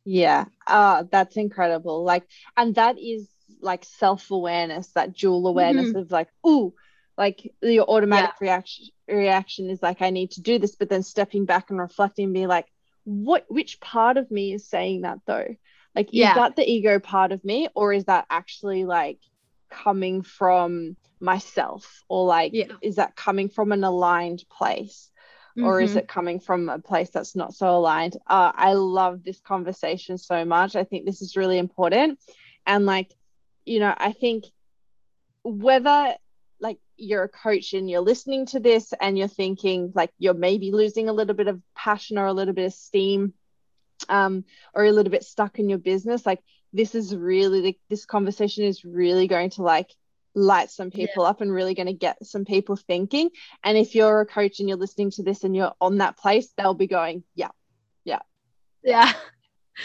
[0.04, 2.04] Yeah, uh, that's incredible.
[2.04, 2.24] Like,
[2.56, 3.28] and that is
[3.62, 5.98] like self awareness, that dual awareness mm-hmm.
[5.98, 6.74] of like, ooh,
[7.18, 8.48] like your automatic yeah.
[8.48, 12.26] reaction reaction is like, I need to do this, but then stepping back and reflecting,
[12.26, 12.68] and be like,
[13.04, 15.56] what, which part of me is saying that though?
[15.96, 16.32] Like, yeah.
[16.32, 19.20] is that the ego part of me, or is that actually like
[19.70, 22.74] coming from myself, or like, yeah.
[22.82, 25.10] is that coming from an aligned place?
[25.58, 25.66] mm-hmm.
[25.66, 26.00] or is mm-hmm.
[26.00, 30.46] it coming from a place that's not so aligned uh, i love this conversation so
[30.46, 32.20] much i think this is really important
[32.66, 33.14] and like
[33.66, 34.46] you know i think
[35.44, 36.16] whether
[36.98, 41.10] you're a coach and you're listening to this and you're thinking like you're maybe losing
[41.10, 43.34] a little bit of passion or a little bit of steam
[44.10, 44.44] um,
[44.74, 46.42] or a little bit stuck in your business like
[46.74, 49.90] this is really like, this conversation is really going to like
[50.36, 51.30] light some people yeah.
[51.30, 53.30] up and really going to get some people thinking.
[53.64, 56.50] And if you're a coach and you're listening to this and you're on that place,
[56.58, 57.52] they'll be going, yeah,
[58.04, 58.20] yeah,
[58.84, 59.12] yeah,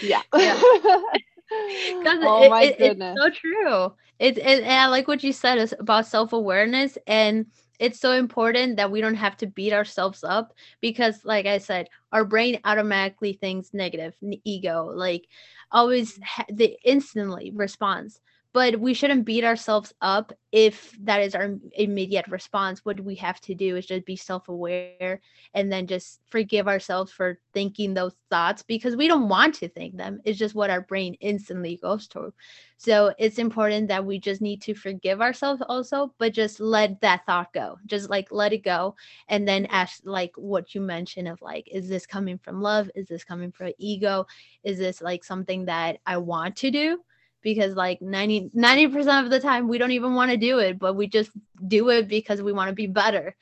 [0.02, 0.22] yeah.
[0.34, 0.61] yeah.
[1.53, 3.92] oh it, my it, goodness, it's so true.
[4.18, 7.46] It's it, and I like what you said is about self awareness and
[7.80, 11.88] it's so important that we don't have to beat ourselves up because like i said
[12.12, 15.26] our brain automatically thinks negative ego like
[15.72, 16.22] always mm.
[16.22, 18.20] ha- the instantly responds
[18.53, 22.84] but we shouldn't beat ourselves up if that is our immediate response.
[22.84, 25.20] What we have to do is just be self-aware
[25.55, 29.96] and then just forgive ourselves for thinking those thoughts because we don't want to think
[29.96, 30.20] them.
[30.24, 32.32] It's just what our brain instantly goes to.
[32.76, 37.24] So it's important that we just need to forgive ourselves also but just let that
[37.26, 37.78] thought go.
[37.86, 38.96] Just like let it go
[39.28, 42.90] and then ask like what you mentioned of like is this coming from love?
[42.96, 44.26] Is this coming from ego?
[44.64, 46.98] Is this like something that i want to do
[47.43, 50.95] because like 90 90% of the time we don't even want to do it but
[50.95, 51.30] we just
[51.66, 53.34] do it because we want to be better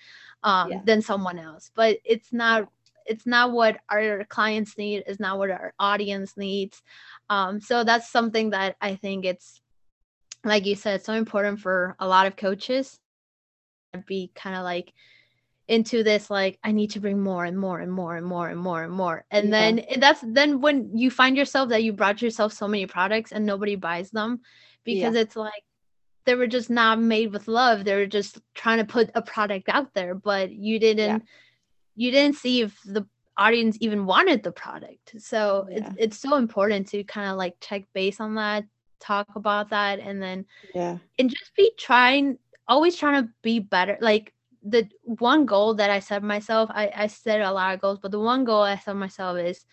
[0.43, 0.81] um, yeah.
[0.85, 1.71] than someone else.
[1.75, 2.69] But it's not
[3.07, 6.83] it's not what our clients need it's not what our audience needs.
[7.31, 9.61] Um, so that's something that i think it's
[10.45, 12.99] like you said so important for a lot of coaches.
[13.95, 14.93] To be kind of like
[15.69, 18.59] into this like i need to bring more and more and more and more and
[18.59, 19.51] more and more and yeah.
[19.51, 23.45] then that's then when you find yourself that you brought yourself so many products and
[23.45, 24.41] nobody buys them
[24.85, 25.21] because yeah.
[25.21, 25.63] it's like
[26.25, 29.69] they were just not made with love they were just trying to put a product
[29.69, 31.19] out there but you didn't yeah.
[31.97, 33.07] you didn't see if the
[33.37, 37.85] audience even wanted the product so it's, it's so important to kind of like check
[37.95, 38.65] base on that
[39.01, 40.45] talk about that and then
[40.75, 44.33] yeah and just be trying always trying to be better like
[44.71, 48.11] the one goal that I set myself, I, I set a lot of goals, but
[48.11, 49.65] the one goal I set myself is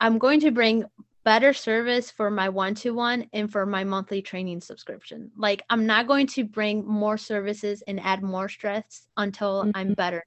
[0.00, 0.84] I'm going to bring
[1.24, 5.30] better service for my one-to-one and for my monthly training subscription.
[5.36, 9.70] Like I'm not going to bring more services and add more stress until mm-hmm.
[9.74, 10.24] I'm better.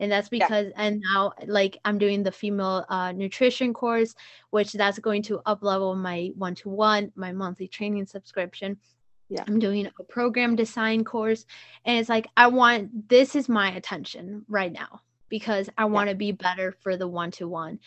[0.00, 0.82] And that's because yeah.
[0.82, 4.14] and now like I'm doing the female uh, nutrition course,
[4.50, 8.76] which that's going to up level my one-to-one, my monthly training subscription
[9.28, 9.44] yeah.
[9.46, 11.44] I'm doing a program design course
[11.84, 16.16] and it's like i want this is my attention right now because i want to
[16.16, 17.78] be better for the one-to-one.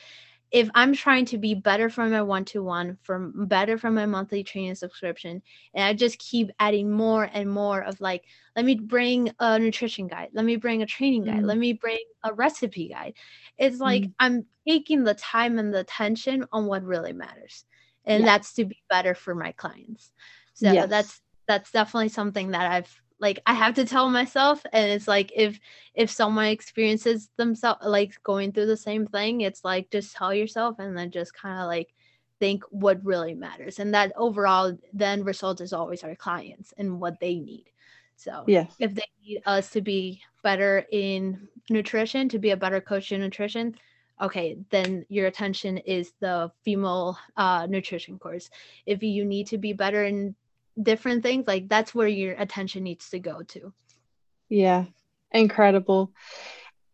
[0.51, 4.75] If i'm trying to be better for my one-to-one from better for my monthly training
[4.75, 5.41] subscription
[5.73, 8.25] and i just keep adding more and more of like
[8.55, 11.73] let me bring a nutrition guide let me bring a training guide mm let me
[11.73, 13.13] bring a recipe guide.
[13.57, 17.65] It's like mm i'm taking the time and the attention on what really matters
[18.05, 18.25] and yeah.
[18.25, 20.11] that's to be better for my clients.
[20.53, 20.89] So yes.
[20.89, 25.31] that's that's definitely something that I've like I have to tell myself and it's like
[25.35, 25.59] if
[25.93, 30.79] if someone experiences themselves like going through the same thing it's like just tell yourself
[30.79, 31.93] and then just kind of like
[32.39, 37.19] think what really matters and that overall then result is always our clients and what
[37.19, 37.65] they need.
[38.15, 42.81] So yeah if they need us to be better in nutrition to be a better
[42.81, 43.75] coach in nutrition
[44.19, 48.49] okay then your attention is the female uh, nutrition course.
[48.85, 50.35] If you need to be better in
[50.81, 53.73] different things like that's where your attention needs to go to.
[54.49, 54.85] Yeah.
[55.31, 56.11] Incredible.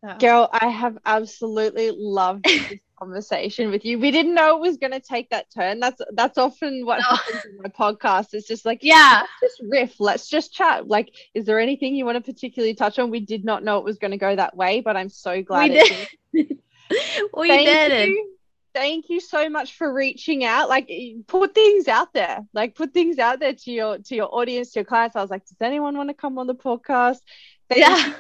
[0.04, 0.16] Yeah.
[0.20, 4.00] girl i have absolutely loved this conversation with you.
[4.00, 5.80] We didn't know it was going to take that turn.
[5.80, 7.16] That's that's often what no.
[7.16, 8.34] happens in my podcast.
[8.34, 9.24] It's just like yeah.
[9.42, 10.00] just riff.
[10.00, 10.88] Let's just chat.
[10.88, 13.12] Like is there anything you want to particularly touch on?
[13.12, 15.70] We did not know it was going to go that way but i'm so glad
[15.70, 16.08] we did,
[17.38, 18.10] we did.
[18.10, 18.37] you
[18.78, 20.70] thank you so much for reaching out.
[20.70, 20.90] Like
[21.26, 22.46] put things out there.
[22.54, 25.16] Like put things out there to your to your audience, to your clients.
[25.16, 27.18] I was like, does anyone want to come on the podcast?
[27.70, 28.14] Thank yeah.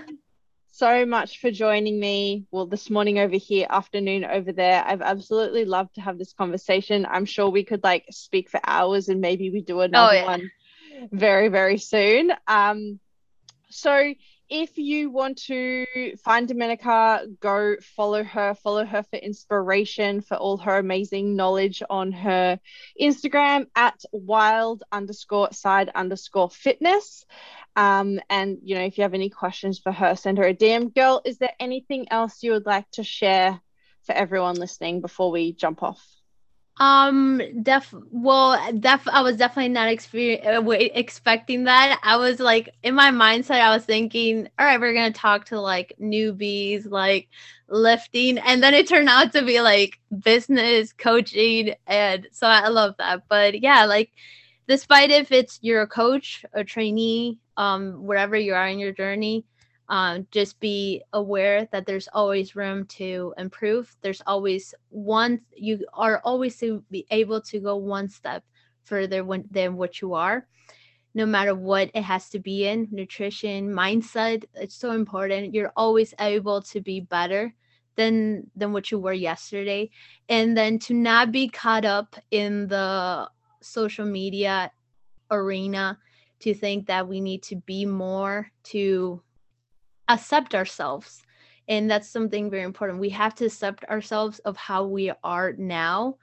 [0.71, 2.45] so much for joining me.
[2.49, 4.83] Well, this morning over here, afternoon over there.
[4.83, 7.05] I've absolutely loved to have this conversation.
[7.07, 10.25] I'm sure we could like speak for hours and maybe we do another oh, yeah.
[10.25, 10.51] one
[11.11, 12.31] very, very soon.
[12.47, 12.99] Um,
[13.69, 14.13] so
[14.49, 15.85] if you want to
[16.23, 22.11] find Domenica, go follow her, follow her for inspiration, for all her amazing knowledge on
[22.11, 22.59] her
[22.99, 27.25] Instagram at wild underscore side underscore fitness.
[27.75, 30.93] Um, and, you know, if you have any questions for her, send her a DM.
[30.93, 33.59] Girl, is there anything else you would like to share
[34.03, 36.16] for everyone listening before we jump off?
[36.79, 41.99] Um, def well, def I was definitely not exper- uh, expecting that.
[42.03, 45.59] I was like in my mindset, I was thinking, all right, we're gonna talk to
[45.59, 47.29] like newbies, like
[47.67, 52.95] lifting, and then it turned out to be like business coaching, and so I love
[52.99, 53.23] that.
[53.27, 54.11] But yeah, like
[54.67, 59.45] despite if it's you're a coach, a trainee, um, wherever you are in your journey,
[59.89, 63.95] um, just be aware that there's always room to improve.
[64.01, 68.43] There's always one you are always to be able to go one step
[68.83, 70.47] further when, than what you are
[71.13, 72.87] no matter what it has to be in.
[72.91, 75.53] Nutrition mindset it's so important.
[75.53, 77.53] You're always able to be better
[77.95, 79.89] than than what you were yesterday.
[80.29, 83.29] And then to not be caught up in the
[83.61, 84.71] social media
[85.31, 85.97] arena
[86.39, 89.21] to think that we need to be more to
[90.09, 91.23] accept ourselves
[91.67, 96.15] and that's something very important we have to accept ourselves of how we are now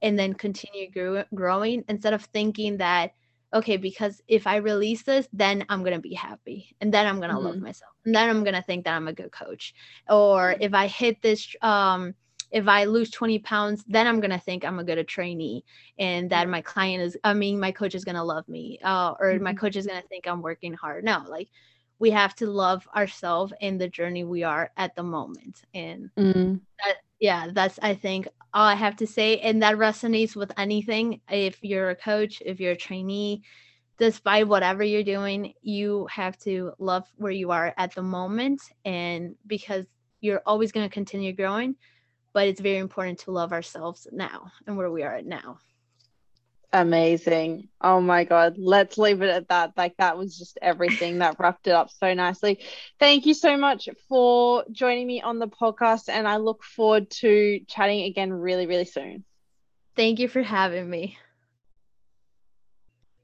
[0.00, 3.12] and then continue grow- growing instead of thinking that
[3.54, 7.18] okay because if i release this then i'm going to be happy and then i'm
[7.18, 7.46] going to mm-hmm.
[7.46, 9.74] love myself and then i'm going to think that i'm a good coach
[10.08, 12.14] or if i hit this um
[12.50, 15.64] if i lose 20 pounds then i'm going to think i'm a good trainee
[15.98, 19.14] and that my client is i mean my coach is going to love me uh,
[19.20, 19.44] or mm-hmm.
[19.44, 21.48] my coach is going to think i'm working hard no like
[21.98, 25.62] we have to love ourselves in the journey we are at the moment.
[25.74, 26.60] And mm.
[26.84, 29.38] that, yeah that's i think all i have to say.
[29.38, 31.20] And that resonates with anything.
[31.30, 33.42] If you're a coach if you're a trainee
[33.98, 38.62] despite whatever you're doing you have to love where you are at the moment.
[38.84, 39.86] And because
[40.20, 41.76] you're always going to continue growing
[42.32, 45.58] but it's very important to love ourselves now and where we are at now
[46.72, 47.68] Amazing.
[47.82, 48.56] Oh my God.
[48.58, 49.72] Let's leave it at that.
[49.76, 52.60] Like, that was just everything that wrapped it up so nicely.
[52.98, 56.08] Thank you so much for joining me on the podcast.
[56.08, 59.24] And I look forward to chatting again really, really soon.
[59.96, 61.18] Thank you for having me.